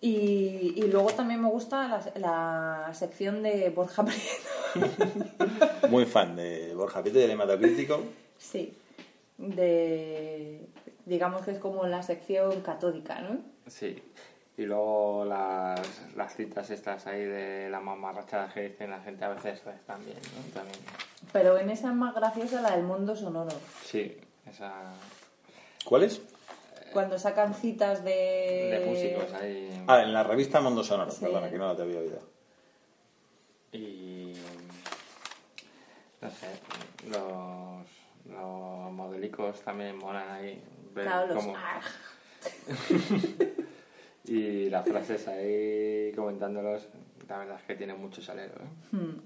[0.02, 5.86] Y, y luego también me gusta la, la sección de Borja Prieto.
[5.88, 8.00] Muy fan de Borja Pito y del hematocrítico.
[8.38, 8.72] Sí.
[9.40, 10.68] De.
[11.06, 13.38] Digamos que es como la sección catódica, ¿no?
[13.66, 14.02] Sí.
[14.56, 15.80] Y luego las,
[16.16, 20.52] las citas estas ahí de la mamarrachada que dicen la gente a veces también, ¿no?
[20.52, 20.78] También.
[21.32, 23.56] Pero en esa es más graciosa la del mundo sonoro.
[23.84, 24.72] Sí, esa
[25.84, 26.20] ¿Cuál es?
[26.92, 28.10] Cuando sacan citas de.
[28.10, 29.84] de músicos ahí.
[29.86, 31.20] Ah, en la revista Mundo Sonoro, Sí.
[31.24, 32.18] perdona, que no la te había oído.
[33.72, 34.34] Y.
[36.20, 36.46] No sé,
[37.08, 37.86] los,
[38.30, 40.62] los modelicos también molan ahí.
[40.94, 41.84] ver Claro, los cómo- ARG.
[44.24, 46.86] Y las frases ahí comentándolos,
[47.28, 48.54] la verdad es que tienen mucho salero.
[48.54, 48.68] ¿eh?
[48.96, 49.20] Hmm.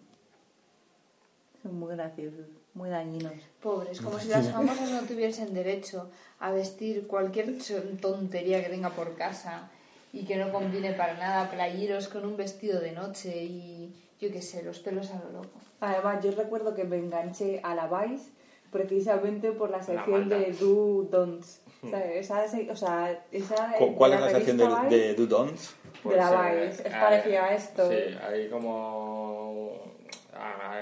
[1.63, 3.33] Son muy graciosos, muy dañinos.
[3.61, 7.55] Pobres, como si las famosas no tuviesen derecho a vestir cualquier
[8.01, 9.71] tontería que tenga por casa
[10.13, 14.41] y que no combine para nada, playeros con un vestido de noche y yo qué
[14.43, 15.59] sé, los pelos a lo loco.
[15.81, 18.31] Además, yo recuerdo que me enganché a la Vice
[18.75, 20.39] precisamente por la sección maldad.
[20.39, 21.61] de Do Don'ts.
[21.83, 25.75] O sea, esa, o sea, esa ¿Cu- ¿Cuál es la sección de, de Vice, Dudons?
[26.03, 26.89] de la eh, Vice?
[26.89, 27.89] Es parecido a esto.
[27.91, 27.97] Sí,
[28.27, 29.79] ahí como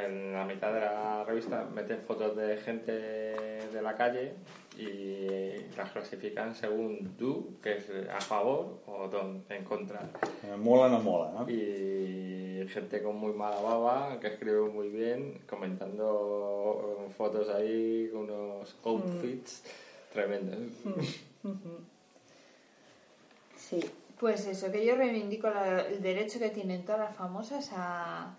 [0.05, 4.35] en la mitad de la revista meten fotos de gente de la calle
[4.79, 5.27] y
[5.77, 10.01] las clasifican según do, que es a favor, o don, en contra.
[10.45, 11.51] Eh, Mola o no mola, ¿no?
[11.51, 18.77] Y gente con muy mala baba, que escribe muy bien, comentando fotos ahí con unos
[18.85, 19.63] outfits
[20.13, 20.59] tremendos.
[23.57, 23.81] Sí.
[24.19, 28.35] Pues eso, que yo reivindico la- el derecho que tienen todas las famosas a,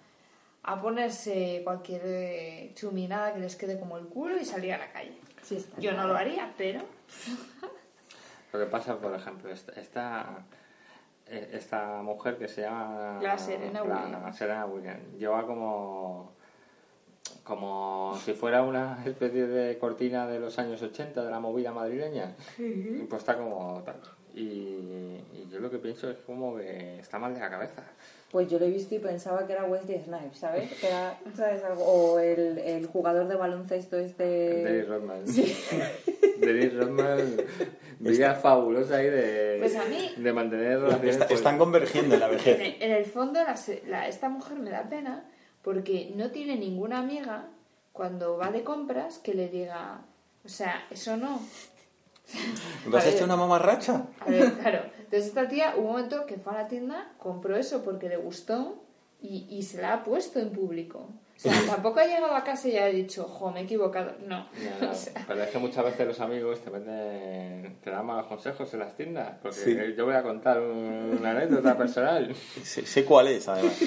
[0.64, 4.91] a ponerse cualquier eh, chuminada que les quede como el culo y salir a la
[4.91, 5.18] calle.
[5.41, 6.81] sí está Yo no lo haría, pero
[8.53, 10.45] Lo que pasa, por ejemplo, esta, esta,
[11.26, 13.19] eh, esta mujer que se llama...
[13.19, 14.38] La Serena la Williams.
[14.38, 15.18] Serena Williams.
[15.18, 16.34] Lleva como...
[17.44, 22.35] Como si fuera una especie de cortina de los años 80 de la movida madrileña.
[22.56, 23.99] Pues está como tal.
[24.34, 27.84] Y, y yo lo que pienso es como que está mal de la cabeza.
[28.32, 30.72] Pues yo lo he visto y pensaba que era Wesley Snipes, ¿sabes?
[30.80, 31.64] Que era, ¿sabes?
[31.64, 34.24] Algo- o el, el jugador de baloncesto este...
[34.24, 35.24] Dennis Rodman.
[36.40, 37.38] Dennis Rodman.
[38.00, 41.16] Vida fabulosa ahí de, Pues a mí- de mantener relaciones.
[41.16, 42.60] Está- están convergiendo en la en vejez.
[42.60, 45.30] el, en el fondo la se- la- esta mujer me da pena
[45.62, 47.48] porque no tiene ninguna amiga
[47.94, 50.02] cuando va de compras que le diga,
[50.44, 51.40] o sea, eso no.
[52.88, 54.06] ¿Vas a echar una mamarracha?
[54.20, 54.80] A ver, claro.
[54.98, 58.18] Entonces esta tía, hubo un momento que fue a la tienda, compró eso porque le
[58.18, 58.84] gustó
[59.22, 61.10] y, y se la ha puesto en público.
[61.36, 64.14] O sea, tampoco ha llegado a casa y ha dicho, jo, me he equivocado.
[64.26, 64.48] No.
[64.82, 68.28] Ya, O sea, pero es que muchas veces los amigos te venden, te dan malos
[68.28, 69.38] consejos en las tiendas.
[69.41, 69.78] Porque Sí.
[69.98, 72.34] yo voy a contar un- una anécdota personal.
[72.36, 73.78] Sé, sé cuál es, además.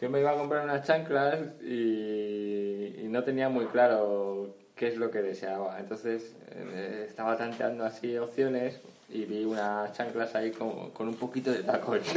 [0.00, 4.96] Yo me iba a comprar unas chanclas y, y no tenía muy claro qué es
[4.96, 5.78] lo que deseaba.
[5.78, 8.80] Entonces eh, estaba tanteando así opciones
[9.10, 12.00] y vi unas chanclas ahí con, con un poquito de tacón.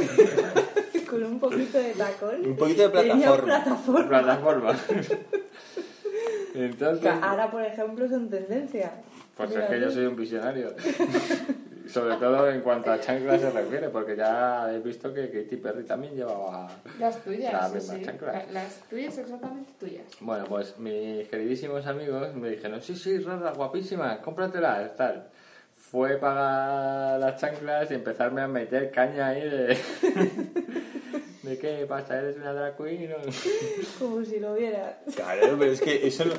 [1.08, 2.36] Con un poquito de tacón.
[2.42, 3.44] Un poquito de plataforma.
[3.44, 4.08] plataforma.
[4.08, 4.76] plataforma.
[6.54, 8.92] Entonces, ahora, por ejemplo, son tendencia.
[9.36, 10.74] pues es que yo soy un visionario.
[11.88, 15.84] Sobre todo en cuanto a chanclas se refiere, porque ya he visto que Katy Perry
[15.84, 16.68] también llevaba
[16.98, 18.02] las tuyas, las mismas sí.
[18.04, 18.46] chanclas.
[18.46, 20.04] La- Las tuyas exactamente tuyas.
[20.20, 25.28] Bueno, pues mis queridísimos amigos me dijeron, sí, sí, Rara, guapísima, cómpratelas, tal.
[25.74, 29.76] Fue pagar las chanclas y empezarme a meter caña ahí de...
[31.42, 32.18] ¿De qué pasa?
[32.18, 33.12] ¿Eres una drag queen?
[33.12, 33.16] o-
[33.98, 35.00] Como si lo viera.
[35.14, 36.34] Claro, pero es que eso no...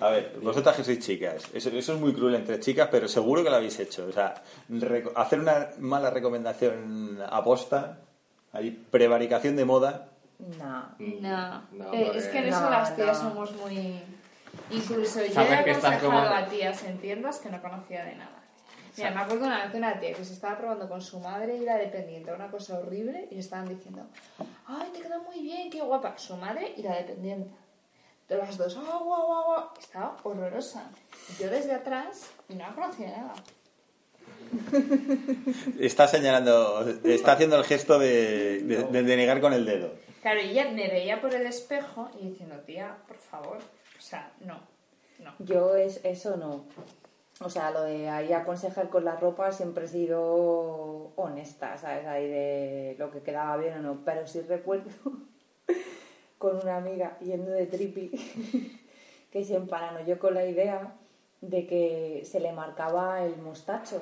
[0.00, 3.44] A ver, vosotras que sois chicas, eso, eso es muy cruel entre chicas, pero seguro
[3.44, 4.06] que lo habéis hecho.
[4.08, 4.42] O sea,
[5.14, 7.98] hacer una mala recomendación aposta,
[8.52, 10.06] ahí, prevaricación de moda,
[10.58, 10.88] No.
[10.98, 13.28] No, No, Eh, es que en eso No, las tías no.
[13.30, 14.00] somos muy...
[14.70, 18.04] Incluso yo he Sabes que estás aconsejado como- a tías en tiendas que no conocía
[18.06, 18.42] de nada.
[18.96, 21.56] Mira, me acuerdo una vez de una tía que se estaba probando con su madre
[21.56, 24.06] y la dependiente, una cosa horrible, y le estaban diciendo,
[24.66, 26.16] ay, te queda muy bien, qué guapa.
[26.18, 27.50] Su madre y la dependiente.
[28.30, 29.64] De las dos, ah, guau, guau, guau.
[29.76, 30.88] Estaba horrorosa.
[31.28, 33.34] Y Yo desde atrás no la conocía de nada.
[35.80, 39.94] está señalando, está haciendo el gesto de, de, de denegar con el dedo.
[40.22, 43.58] Claro, y ella me veía por el espejo y diciendo, tía, por favor.
[43.98, 44.60] O sea, no,
[45.18, 45.34] no.
[45.40, 46.66] Yo es, eso no.
[47.40, 52.06] O sea, lo de ahí aconsejar con la ropa siempre he sido honesta, ¿sabes?
[52.06, 54.04] Ahí de lo que quedaba bien o no.
[54.04, 54.88] Pero sí recuerdo
[56.40, 58.08] con una amiga yendo de tripi
[59.30, 59.60] que se
[60.06, 60.94] yo con la idea
[61.42, 64.00] de que se le marcaba el mostacho.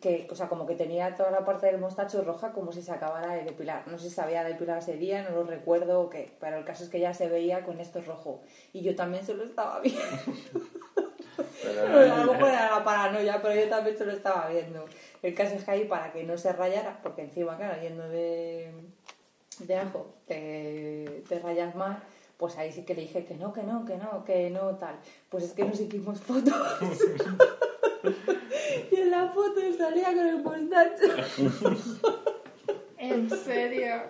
[0.00, 2.90] Que, o sea, como que tenía toda la parte del mostacho roja como si se
[2.90, 3.86] acabara de depilar.
[3.86, 6.32] No sé si sabía depilar ese día, no lo recuerdo o qué.
[6.40, 8.40] Pero el caso es que ya se veía con esto rojo.
[8.72, 10.02] Y yo también se lo estaba viendo.
[11.62, 14.86] Pero- a lo mejor era la paranoia, pero yo también se lo estaba viendo.
[15.22, 18.72] El caso es que ahí, para que no se rayara, porque encima, claro, yendo de,
[19.66, 21.98] de ajo, te, te rayas más,
[22.36, 24.96] pues ahí sí que le dije que no, que no, que no, que no, tal.
[25.28, 26.54] Pues es que nos hicimos fotos.
[28.92, 31.04] y en la foto salía con el mostacho.
[32.96, 34.02] ¿En serio?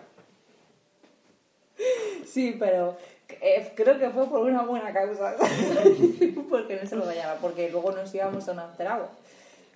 [2.27, 2.97] Sí, pero
[3.41, 5.37] eh, creo que fue por una buena causa.
[6.51, 8.89] porque no se lo rayaba, porque luego nos íbamos a un after.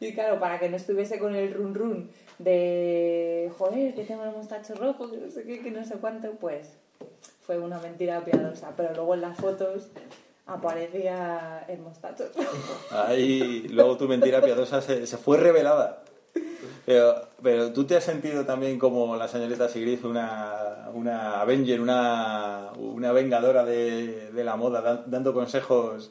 [0.03, 4.33] Y claro, para que no estuviese con el run run de joder, que tengo el
[4.33, 6.77] mostacho rojo, que no sé qué, que no sé cuánto, pues
[7.47, 8.73] fue una mentira piadosa.
[8.77, 9.89] Pero luego en las fotos
[10.47, 12.79] aparecía el mostacho rojo.
[12.91, 16.03] Ahí, luego tu mentira piadosa se, se fue revelada.
[16.85, 22.73] Pero, pero tú te has sentido también como la señorita Sigrid, una, una Avenger, una,
[22.77, 26.11] una vengadora de, la moda, dan- dando consejos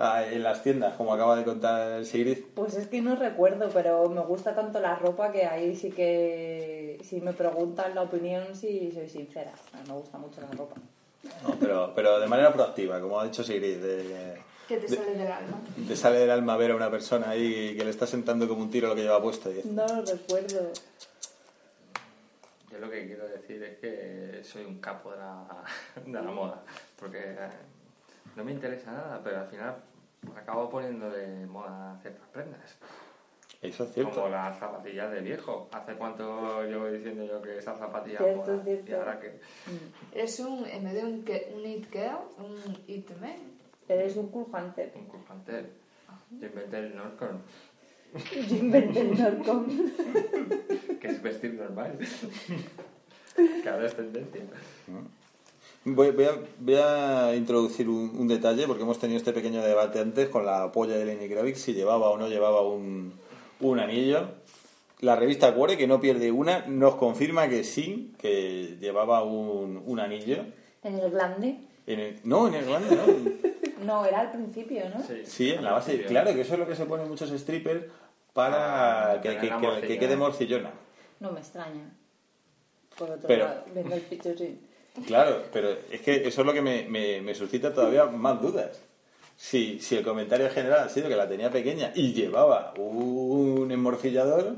[0.00, 2.38] ah, en las tiendas, como acaba de contar Sigrid.
[2.54, 6.98] Pues es que no recuerdo, pero me gusta tanto la ropa que ahí sí que,
[7.04, 9.52] si me preguntan la opinión, sí soy sincera.
[9.86, 10.74] Me gusta mucho la ropa.
[11.46, 13.76] No, pero, pero de manera proactiva, como ha dicho Sigrid.
[13.78, 15.60] de- Que te sale del alma.
[15.86, 18.70] te sale del alma ver a una persona ahí que le está sentando como un
[18.70, 19.50] tiro lo que lleva puesto.
[19.52, 20.70] Y No lo recuerdo.
[22.72, 25.44] Yo lo que quiero decir es que soy un capo de la,
[26.06, 26.62] de la moda,
[26.98, 27.36] porque
[28.36, 29.74] no me interesa nada, pero al final
[30.36, 32.76] acabo poniendo de moda ciertas prendas.
[33.62, 34.14] Eso es cierto.
[34.14, 35.68] Como las zapatillas de viejo.
[35.72, 38.64] ¿Hace cuánto llevo diciendo yo que esa zapatilla Cierto, moda?
[38.64, 38.90] cierto.
[38.90, 39.38] Y ahora que...
[40.14, 42.56] Es un, en vez de un, que- un it girl, un
[42.86, 43.36] it man.
[43.88, 44.92] Eres un cool hunter.
[44.94, 45.66] Un curfantel.
[46.30, 47.42] Yo inventé el Norcon,
[48.48, 49.66] Yo inventé el Norcom.
[51.00, 51.98] que es vestir normal.
[53.62, 54.42] que ahora es tendencia.
[55.84, 59.98] Voy, voy a, voy a introducir un, un detalle porque hemos tenido este pequeño debate
[59.98, 63.14] antes con la polla de Lenny Kravitz si llevaba o no llevaba un,
[63.60, 64.28] un anillo.
[65.00, 70.00] La revista Cuore, que no pierde una, nos confirma que sí, que llevaba un, un
[70.00, 70.44] anillo.
[70.82, 71.56] En el glande.
[71.86, 73.50] En el- no, en el grande, no.
[73.80, 75.02] No, era al principio, ¿no?
[75.24, 76.02] Sí, en la base.
[76.02, 77.86] Claro, que eso es lo que se ponen muchos strippers
[78.34, 79.38] para Ah, que,
[79.98, 80.70] quede morcillona.
[81.18, 81.90] No me extraña.
[82.98, 84.60] Por otro Pero- lado, viendo el pichurín.
[85.06, 88.80] Claro, pero es que eso es lo que me, me- me suscita todavía más dudas.
[89.36, 94.56] Si, si el comentario general ha sido que la tenía pequeña y llevaba un enmorcillador,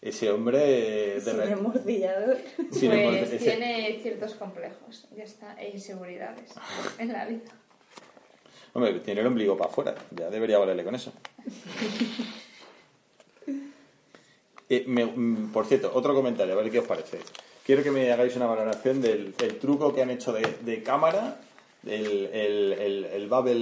[0.00, 0.58] ese hombre...
[0.58, 2.36] de Sin re- emorcillador.
[2.70, 6.50] sin pues tiene ciertos complejos, ya está, e inseguridades
[6.98, 7.50] en la vida.
[8.74, 11.12] Hombre, tiene el ombligo para afuera, ya debería valerle con eso.
[14.68, 17.18] Eh, me- mm, por cierto, otro comentario, a ver qué os parece.
[17.64, 21.40] Quiero que me hagáis una valoración del, truco que han hecho de, de cámara,
[21.86, 23.52] el, el, el, el bubble,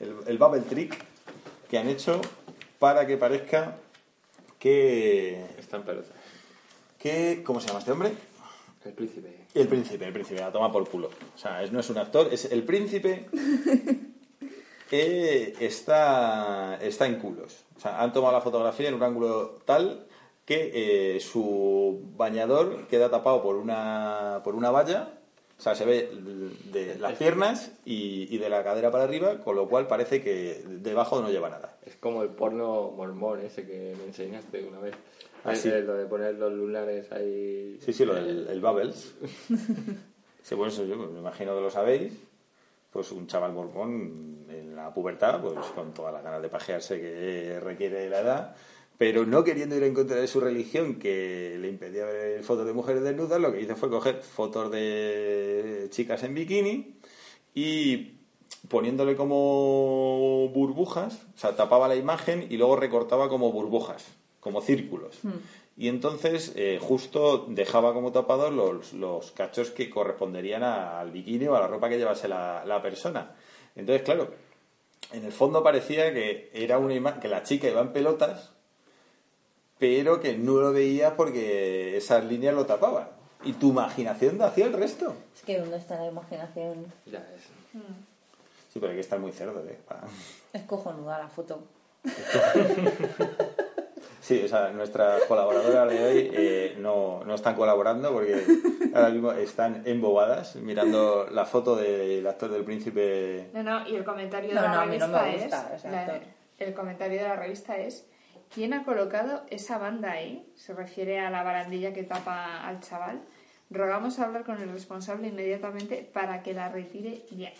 [0.00, 0.96] el, el bubble trick
[1.68, 2.20] que han hecho
[2.78, 3.76] para que parezca
[4.58, 6.08] que, Está en pelota.
[6.98, 7.42] que...
[7.44, 8.12] ¿Cómo se llama este hombre?
[8.84, 9.34] El príncipe.
[9.54, 11.10] El príncipe, el príncipe, la toma por culo.
[11.34, 13.26] O sea, es- no es un actor, es el príncipe
[14.92, 17.64] eh, está, está en culos.
[17.76, 20.05] O sea, han tomado la fotografía en un ángulo tal
[20.46, 20.70] que
[21.16, 25.12] eh, su bañador queda tapado por una, por una valla
[25.58, 26.08] O sea, se ve
[26.70, 30.62] de las piernas y, y de la cadera para arriba, con lo cual parece que
[30.66, 31.76] debajo no lleva nada.
[31.84, 34.94] Es como el porno mormón ese que me enseñaste una vez.
[35.44, 37.78] Ah, Eh, eh, Lo de poner los lunares ahí.
[37.80, 39.14] Sí, sí, lo del el Bubbles.
[40.42, 42.12] Sí, pues eso yo me imagino que lo sabéis.
[42.92, 47.58] Pues un chaval mormón en la pubertad, pues con todas las ganas de pajearse que
[47.60, 48.56] requiere la edad,
[48.98, 52.72] pero no queriendo ir en contra de su religión que le impedía ver fotos de
[52.72, 56.94] mujeres desnudas, lo que hizo fue coger fotos de chicas en bikini
[57.54, 58.12] y
[58.68, 64.04] poniéndole como burbujas, o sea, tapaba la imagen y luego recortaba como burbujas,
[64.40, 65.18] como círculos.
[65.78, 71.46] Y entonces eh, justo dejaba como tapados los, los cachos que corresponderían a- al bikini
[71.48, 73.34] o a la ropa que llevase la, la persona.
[73.74, 74.30] Entonces, claro,
[75.12, 78.52] en el fondo parecía que era una imagen, que la chica iba en pelotas,
[79.78, 83.08] pero que no lo veía porque esas líneas lo tapaban.
[83.44, 85.14] Y tu imaginación hacía el resto.
[85.34, 86.86] Es que ¿dónde está la imaginación?
[87.04, 87.42] Ya es.
[88.72, 89.78] Sí, pero hay que estar muy cerdo, ¿eh?
[89.86, 90.00] Pa-
[90.52, 91.62] Es cojonuda la foto.
[94.20, 98.42] Sí, o sea, nuestras colaboradoras de hoy eh, no, no están colaborando porque
[98.92, 103.50] ahora mismo están embobadas mirando la foto del actor del príncipe.
[103.52, 105.84] No, no, y el comentario No, de la no, revista es.
[105.84, 106.20] la-
[106.58, 108.04] el comentario de la revista es.
[108.54, 110.50] ¿Quién ha colocado esa banda ahí?
[110.56, 113.20] Se refiere a la barandilla que tapa al chaval.
[113.70, 117.52] Rogamos hablar con el responsable inmediatamente para que la retire ya.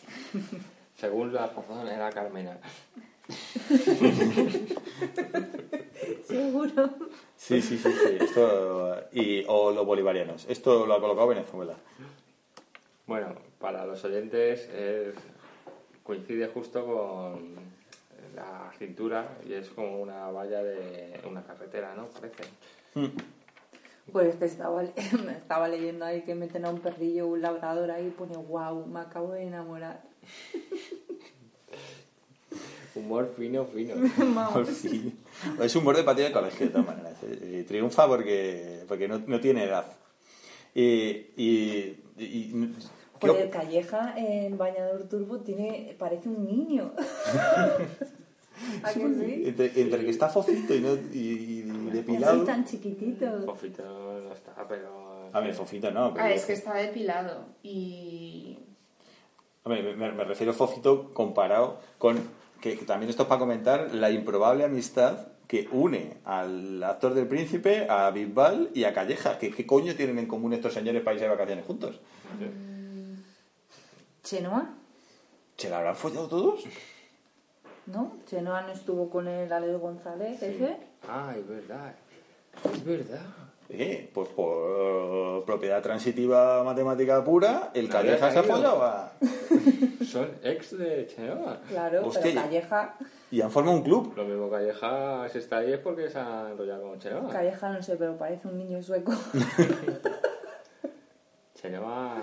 [0.96, 2.58] Según la razón era Carmena.
[6.26, 6.90] Seguro.
[7.36, 8.16] Sí, sí, sí, sí.
[8.20, 10.46] Esto, y, o los bolivarianos.
[10.48, 11.74] Esto lo ha colocado Venezuela.
[13.06, 15.14] Bueno, para los oyentes es-
[16.02, 17.56] coincide justo con
[18.36, 22.06] la cintura y es como una valla de una carretera, ¿no?
[22.08, 22.44] Parece.
[24.12, 24.84] Pues que estaba,
[25.30, 29.00] estaba leyendo ahí que meten a un perrillo, un labrador ahí y pone wow, me
[29.00, 30.02] acabo de enamorar.
[32.94, 33.94] Humor fino, fino.
[34.66, 35.14] Sí.
[35.60, 37.12] Es un humor de patio de colegio, de todas maneras.
[37.22, 39.84] Eh, Triunfa porque, porque no, no tiene edad.
[40.74, 40.82] Y,
[41.36, 42.72] y, y-
[43.20, 46.92] ¿qué Joder, Calleja en Bañador Turbo tiene, parece un niño.
[48.82, 49.42] ¿A que sí?
[49.46, 51.62] entre, entre que está fofito y, no, y, y
[51.92, 52.44] depilado.
[52.44, 53.42] Tan chiquitito.
[53.44, 55.28] Fofito no está, pero...
[55.32, 56.12] A ver, fofito no.
[56.14, 58.58] pero- Ah, es que está depilado y.
[59.64, 62.18] Hombre, me, me refiero a Fofito comparado con,
[62.60, 67.26] que, que también esto es para comentar, la improbable amistad que une al actor del
[67.26, 69.38] príncipe, a Bisbal y a Calleja.
[69.38, 72.00] ¿Qué, ¿Qué coño tienen en común estos señores para irse de vacaciones juntos?
[74.22, 74.70] ¿Chenoa?
[75.56, 76.64] ¿Se la habrán follado todos?
[77.86, 78.12] ¿No?
[78.26, 80.76] Chenoa no estuvo con el Alex González, ese.
[81.08, 81.94] Ah, es verdad.
[82.72, 83.20] Es verdad.
[83.68, 88.56] Eh, pues por propiedad transitiva matemática pura, el Calleja se ha caído.
[88.56, 89.12] follado a-
[90.06, 91.60] Son ex de Chenoa.
[91.68, 92.94] Claro, Hostia, pero Calleja,
[93.30, 94.12] y han formado un club.
[94.16, 97.28] Lo mismo Calleja se está ahí es porque se ha enrollado con Chenoa.
[97.30, 99.12] Calleja no sé, pero parece un niño sueco.
[101.54, 102.16] Chenoa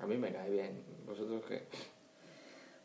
[0.00, 0.82] a mí me cae bien.
[1.06, 1.62] ¿Vosotros qué?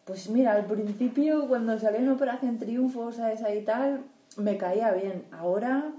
[0.10, 3.44] Pues mira, al principio cuando salió en Operación Triunfo, ¿sabes?
[3.44, 4.06] Ahí tal,
[4.38, 5.24] me caía bien.
[5.30, 5.94] Ahora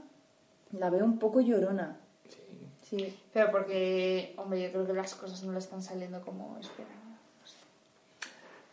[0.72, 1.96] la veo un poco llorona.
[2.28, 2.40] Sí.
[2.82, 3.16] Sí.
[3.32, 6.92] Pero porque, hombre, yo creo que las cosas no le están saliendo como esperaba.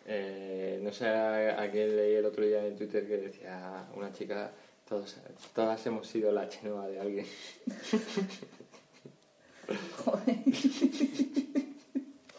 [0.07, 4.11] Eh, no sé a, a quién leí el otro día en Twitter que decía una
[4.11, 4.49] chica,
[4.89, 5.17] todos,
[5.53, 7.27] todas hemos sido la chenoa de alguien.
[10.03, 10.35] Joder.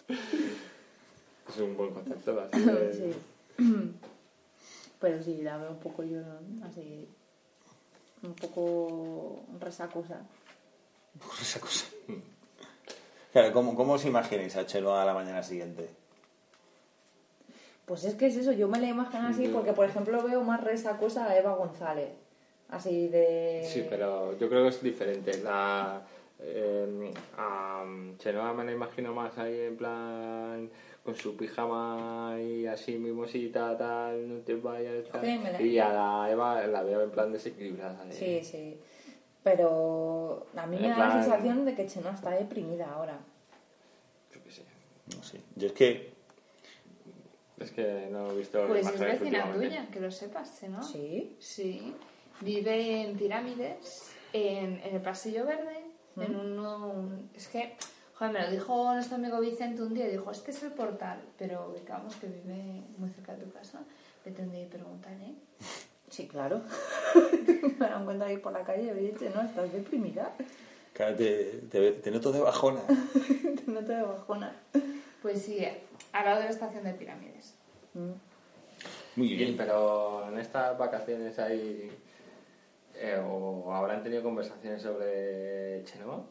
[1.48, 2.40] Es un buen concepto.
[2.40, 3.14] Así de- Sí.
[5.00, 7.08] Pero sí, la veo un poco llorón, así.
[8.22, 10.20] Un poco resacosa.
[13.32, 15.90] Claro, ¿cómo, ¿cómo os imagináis a Chenoa a la mañana siguiente?
[17.84, 20.42] Pues es que es eso, yo me la imagino así Yo- porque, por ejemplo, veo
[20.42, 22.10] más resacosa a Eva González.
[22.70, 23.66] Así de.
[23.70, 25.38] Sí, pero yo creo que es diferente.
[25.42, 26.02] La,
[26.40, 27.84] eh, a
[28.18, 30.70] Chenoa me la imagino más ahí en plan
[31.04, 35.20] con su pijama y así mimosita, tal, no te vayas, tal.
[35.24, 38.04] Sí, me la- Y a la Eva la veo en plan desequilibrada.
[38.04, 38.78] de- Sí, sí.
[39.42, 43.18] Pero a mí me da la sensación de que Chenoa está deprimida ahora.
[44.34, 44.62] Yo qué sé.
[45.16, 45.40] No sé.
[45.56, 46.18] Yo es que
[47.58, 50.80] Es que no he visto Pues es vecina tuya, que lo sepas, ¿no?
[50.82, 51.34] Sí.
[51.40, 51.92] Sí.
[52.40, 55.84] Vive en Pirámides, en, en el Pasillo Verde,
[56.18, 57.74] en un- es que,
[58.18, 61.70] joder, me lo dijo nuestro amigo Vicente un día, dijo, este es el portal, pero
[61.70, 63.80] ubicamos que vive muy cerca de tu casa,
[64.24, 65.34] le tendré que preguntar, ¿eh?
[66.10, 66.62] Sí, claro.
[67.78, 70.32] me la encuentro ahí por la calle y oye, Chenoa, ¿estás deprimida?
[70.94, 72.80] Claro, Te, te, te noto de bajona.
[72.88, 74.56] Te noto de bajona.
[75.20, 75.58] Pues sí,
[76.12, 77.54] al lado de la estación de pirámides.
[77.92, 78.12] Mm.
[79.16, 79.56] Muy Bien, bien.
[79.58, 81.90] pero en estas vacaciones hay...
[82.94, 86.24] eh, o habrán tenido conversaciones sobre Chenoa.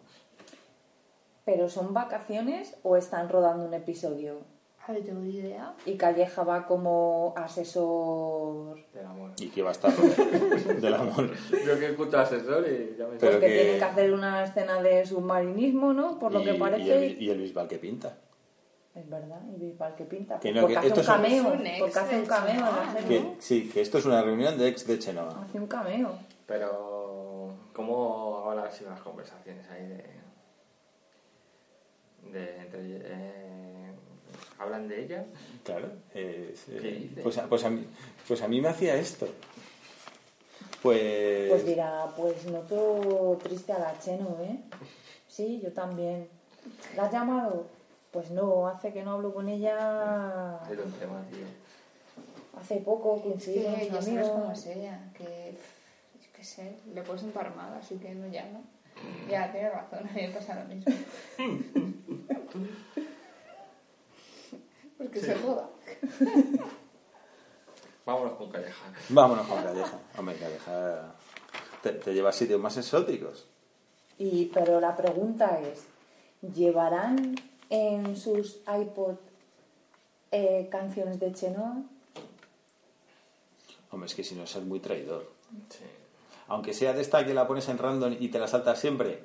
[1.48, 4.42] ¿Pero son vacaciones o están rodando un episodio?
[4.86, 5.74] A ver, tengo idea.
[5.86, 8.78] Y Calleja va como asesor.
[8.94, 9.32] Del amor.
[9.40, 9.94] ¿Y qué va a estar
[10.82, 11.30] del amor?
[11.66, 14.82] Yo que escucho asesor y ya me Pero Porque que- tienen que hacer una escena
[14.82, 16.20] de submarinismo, ¿no?
[16.20, 17.06] Por lo y, que y parece.
[17.08, 18.18] el, y el Bisbal que pinta.
[18.94, 20.40] Es verdad, y Bisbal que pinta.
[20.42, 21.54] Que no, porque que hace esto un es un- cameo.
[21.54, 23.08] Es un ex porque hace un cameo en la Chenoa, serie.
[23.22, 25.44] Que, sí, que esto es una reunión de ex de Chenoa.
[25.46, 26.12] Hace un cameo.
[26.46, 30.27] Pero, ¿cómo van sido las conversaciones ahí de.
[32.32, 32.80] De entre.
[32.82, 33.92] eh,
[34.60, 35.26] ¿Hablan de ella?
[35.64, 35.88] Claro.
[36.14, 37.86] es, eh, pues, a, pues, a mí,
[38.28, 39.28] pues a mí me hacía esto.
[40.82, 41.50] Pues...
[41.50, 44.60] Pues dirá, pues noto triste a la Cheno, ¿eh?
[45.28, 46.28] Sí, yo también.
[46.96, 47.68] ¿La has llamado?
[48.12, 50.60] Pues no, hace que no hablo con ella.
[50.72, 51.46] Es un tema, tío.
[52.60, 54.30] Hace poco Es coincidimos que ya sabes amigos.
[54.30, 55.56] cómo es ella, que
[56.20, 58.62] yo qué sé, le puedes sentar mal, así que no llama.
[59.30, 60.94] Ya, tienes razón, a mí me pasa lo mismo.
[64.98, 65.70] Porque se joda.
[68.06, 68.86] Vámonos con Calleja.
[69.10, 70.00] Vámonos con Calleja.
[70.18, 71.14] Hombre, Calleja
[71.84, 73.46] te, te lleva a sitios más exóticos.
[74.18, 75.86] Y, pero la pregunta es,
[76.54, 77.36] ¿llevarán
[77.70, 79.18] en sus iPod
[80.32, 81.84] eh, canciones de Chenoa?
[83.92, 85.32] Hombre, es que si no es ser muy traidor.
[85.70, 85.84] Sí.
[86.48, 89.24] Aunque sea de esta que la pones en random y te la saltas siempre.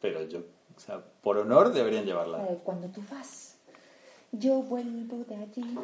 [0.00, 0.40] Pero yo,
[0.76, 2.44] o sea, por honor deberían llevarla.
[2.46, 3.56] Eh, cuando tú vas,
[4.32, 5.78] yo vuelvo de allí.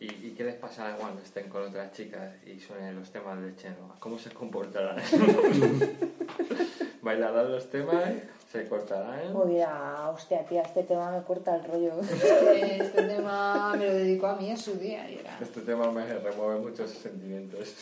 [0.00, 3.54] ¿Y, ¿Y qué les pasará cuando estén con otras chicas y suenen los temas de
[3.54, 3.96] Chenoa?
[4.00, 4.96] ¿Cómo se comportarán?
[7.02, 8.12] ¿Bailarán los temas?
[8.50, 9.34] ¿Se cortarán?
[9.34, 11.92] O dirá, hostia, tía, este tema me corta el rollo.
[12.52, 15.38] Este tema me lo dedicó a mí en su día y era...
[15.40, 17.74] Este tema me remueve muchos sentimientos.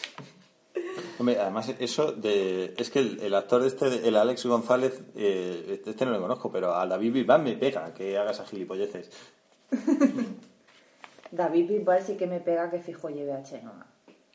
[1.18, 2.74] Hombre, además eso de...
[2.78, 6.74] Es que el, el actor este, el Alex González, eh, este no lo conozco, pero
[6.74, 9.10] a David Vivan me pega que haga esas gilipolleces.
[11.30, 13.86] David Bisbal sí que me pega que fijo lleve a Chenoa.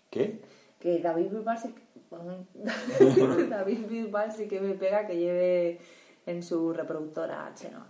[0.10, 0.42] ¿Qué?
[0.80, 1.86] Que David Bisbal sí que...
[3.50, 5.80] David Bisbal sí que me pega que lleve
[6.26, 7.88] en su reproductora a Chenoa.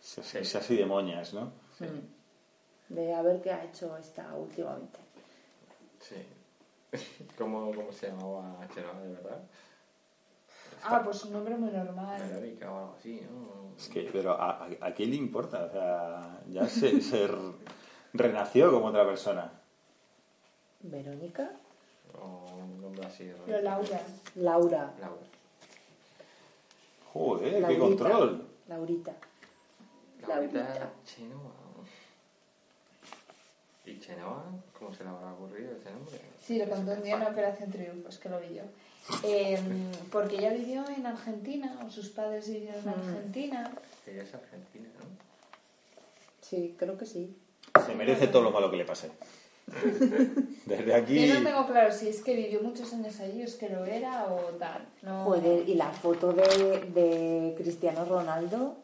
[0.00, 1.52] Es, es- es así de moñas, ¿no?
[1.80, 2.94] Mm.
[2.94, 4.98] De a ver qué ha hecho esta últimamente.
[6.00, 6.14] Sí.
[7.38, 9.42] ¿Cómo, cómo se llamaba Chenoa de verdad?
[10.84, 12.22] Ah, pues un nombre muy normal.
[12.22, 13.74] Verónica o algo así, ¿no?
[13.76, 15.64] Es que, pero ¿a, a, a quién le importa?
[15.64, 17.28] O sea, ya se, se
[18.12, 19.52] renació como otra persona.
[20.80, 21.50] Verónica.
[22.20, 23.24] O un nombre así.
[23.24, 23.44] ¿no?
[23.46, 24.00] Pero Laura.
[24.36, 24.94] Laura.
[25.00, 25.26] Laura.
[27.12, 28.46] Joder, qué control.
[28.68, 29.12] Laurita.
[30.26, 30.90] Laurita Laurita.
[31.04, 31.52] Chenoa.
[33.86, 34.44] ¿Y Chenoa?
[34.78, 36.20] ¿Cómo se le habrá ocurrido ese nombre?
[36.48, 38.62] Sí, lo contó un día en Operación Triunfo, es que lo vi yo.
[39.22, 39.58] Eh,
[40.10, 43.70] porque ella vivió en Argentina, o sus padres vivieron en Argentina.
[44.06, 45.04] Ella es argentina, ¿no?
[46.40, 47.36] Sí, creo que sí.
[47.84, 49.10] Se merece todo lo malo que le pase.
[50.64, 51.28] Desde aquí...
[51.28, 53.84] Yo no tengo claro si es que vivió muchos años allí, o es que lo
[53.84, 54.88] era o tal.
[55.02, 55.24] No...
[55.24, 56.44] Joder, y la foto de,
[56.94, 58.78] de Cristiano Ronaldo,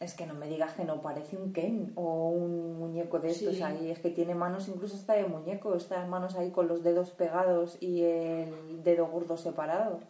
[0.00, 3.56] es que no me digas que no parece un Ken o un muñeco de estos
[3.56, 3.62] Sí.
[3.62, 3.90] ahí.
[3.90, 7.76] Es que tiene manos incluso hasta de muñeco, estas manos ahí con los dedos pegados
[7.80, 10.00] y el dedo gordo separado.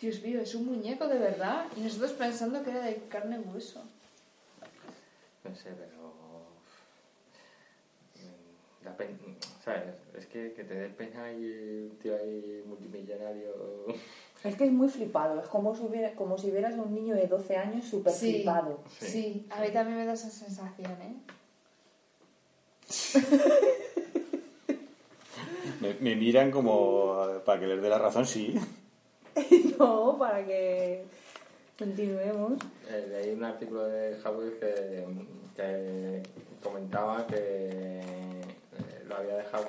[0.00, 1.66] Dios mío, es un muñeco de verdad.
[1.76, 3.82] Y nosotros pensando que era de carne y hueso.
[5.44, 6.08] No sé, pero.
[8.16, 9.18] mm, Da pena,
[9.64, 9.94] ¿Sabes?
[10.16, 13.52] Es que, que te dé pena y un tío ahí multimillonario.
[14.44, 17.14] Es que es muy flipado, es como si, hubiera, como si vieras a un niño
[17.14, 18.78] de 12 años súper Sí, flipado.
[19.00, 21.16] sí, a mí también me da esa sensación, ¿eh?
[25.80, 28.54] Me, me miran como para que les dé la razón, sí.
[29.78, 31.04] No, para que
[31.78, 32.54] continuemos.
[32.90, 35.06] Eh, leí un artículo de Howard que,
[35.54, 36.22] que
[36.60, 37.36] comentaba que
[38.00, 38.42] eh,
[39.06, 39.64] lo había dejado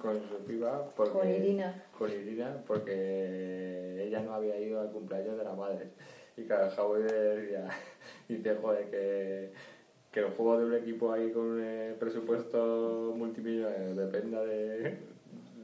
[0.00, 1.84] con, su piba porque, Con Irina.
[1.96, 5.88] con Irina porque ella no había ido al cumpleaños de la madre
[6.36, 7.68] y claro Howard decía
[8.28, 9.52] dice joder que
[10.12, 14.98] que el juego de un equipo ahí con un eh, presupuesto multimillonario dependa de,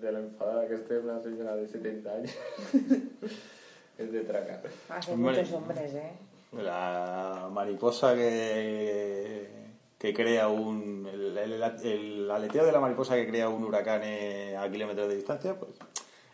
[0.00, 2.36] de la enfadada que esté una señora de 70 años
[3.98, 6.12] es de traca Hace muchos hombres, ¿eh?
[6.52, 9.48] La mariposa que,
[9.98, 11.06] que crea un...
[11.10, 15.16] El, el- el aleteo de la mariposa que crea un huracán eh, a kilómetros de
[15.16, 15.72] distancia, pues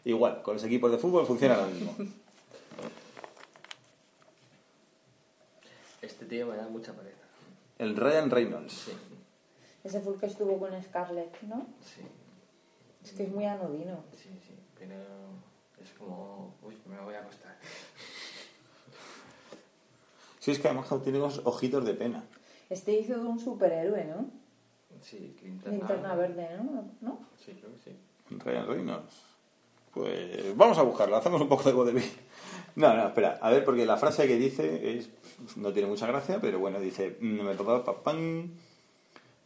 [0.04, 1.94] igual, con los equipos de fútbol funciona lo mismo.
[6.28, 7.18] tío me da mucha pereza.
[7.78, 8.72] El Ryan Reynolds.
[8.72, 8.92] Sí,
[9.84, 11.66] Ese fue el que estuvo con Scarlett, ¿no?
[11.84, 12.00] sí,
[13.04, 14.02] Es que es muy anodino.
[14.12, 14.54] sí, sí.
[14.78, 14.94] Pero
[15.82, 17.54] es como, uy, me voy a acostar.
[20.40, 22.24] Sí, es que además tiene unos ojitos de pena.
[22.72, 24.30] Este hizo de un superhéroe, ¿no?
[25.02, 26.90] Sí, linterna, Linterna verde, ¿no?
[27.02, 27.18] ¿No?
[27.36, 27.96] Sí, creo que sí.
[28.38, 29.14] Ryan Reynolds.
[29.92, 32.10] Pues vamos a buscarlo, hacemos un poco de vodevil.
[32.74, 35.10] No, no, espera, a ver, porque la frase que dice es,
[35.56, 37.40] no tiene mucha gracia, pero bueno, dice, mm,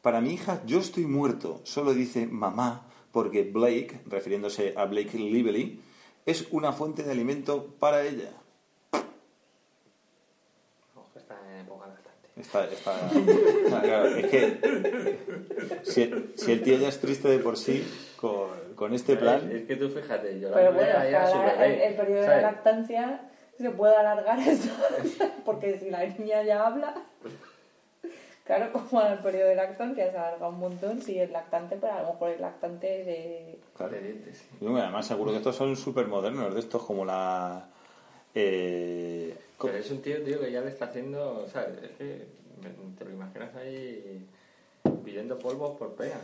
[0.00, 5.80] para mi hija yo estoy muerto, solo dice mamá, porque Blake, refiriéndose a Blake Lively,
[6.24, 8.30] es una fuente de alimento para ella.
[10.94, 12.16] Ojo, está en época lactante.
[12.36, 12.92] Está, está,
[13.82, 15.18] claro, es que
[15.84, 17.82] si, si el tío ya es triste de por sí,
[18.20, 19.50] con, con este plan...
[19.50, 23.96] Es que tú fíjate, yo la Pero bueno, el, el periodo de lactancia se puede
[23.96, 24.68] alargar esto,
[25.46, 26.94] porque si la niña ya habla,
[28.44, 31.94] claro, como en el periodo de lactancia se alarga un montón, si es lactante, pero
[31.94, 33.58] a lo mejor el lactante de...
[33.74, 33.92] Claro.
[33.92, 34.66] De dientes, sí.
[34.66, 37.70] Además seguro que estos son súper modernos, de estos como la...
[38.36, 41.82] eh, Pero es un tío, tío, que ya le está haciendo, ¿sabes?
[41.82, 42.26] Es que
[42.98, 44.26] te lo imaginas ahí
[45.04, 46.20] pidiendo polvos por pena.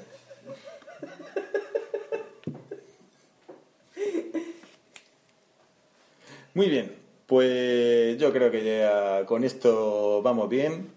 [6.55, 6.95] Muy bien,
[7.27, 10.93] pues yo creo que ya con esto vamos bien.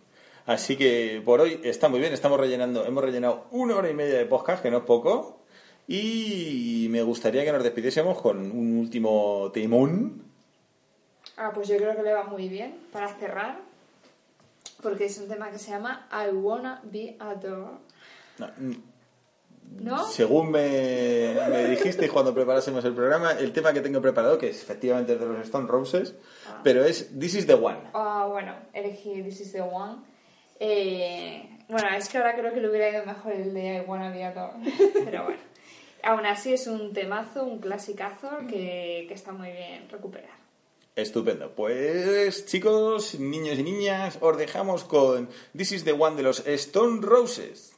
[0.45, 4.17] Así que por hoy está muy bien, estamos rellenando, hemos rellenado una hora y media
[4.17, 5.39] de podcast, que no es poco.
[5.87, 10.24] Y me gustaría que nos despidiésemos con un último temón.
[11.37, 13.59] Ah, pues yo creo que le va muy bien para cerrar,
[14.81, 17.79] porque es un tema que se llama I Wanna Be Adored.
[18.37, 18.75] No, mm,
[19.81, 20.05] ¿No?
[20.05, 24.61] Según me, me dijiste cuando preparásemos el programa, el tema que tengo preparado, que es
[24.61, 26.15] efectivamente es de los Stone Roses,
[26.63, 27.79] pero es This is the One.
[27.93, 29.97] Ah, bueno, elegí This is the One.
[30.59, 34.11] Eh, bueno, es que ahora creo que le hubiera ido mejor el de I Wanna
[34.11, 34.73] Be Adored.
[35.05, 35.41] Pero bueno,
[36.03, 40.44] aún así es un temazo, un clasicazo que, que está muy bien recuperar.
[40.95, 41.51] Estupendo.
[41.51, 47.01] Pues chicos, niños y niñas, os dejamos con This is the One de los Stone
[47.01, 47.74] Roses.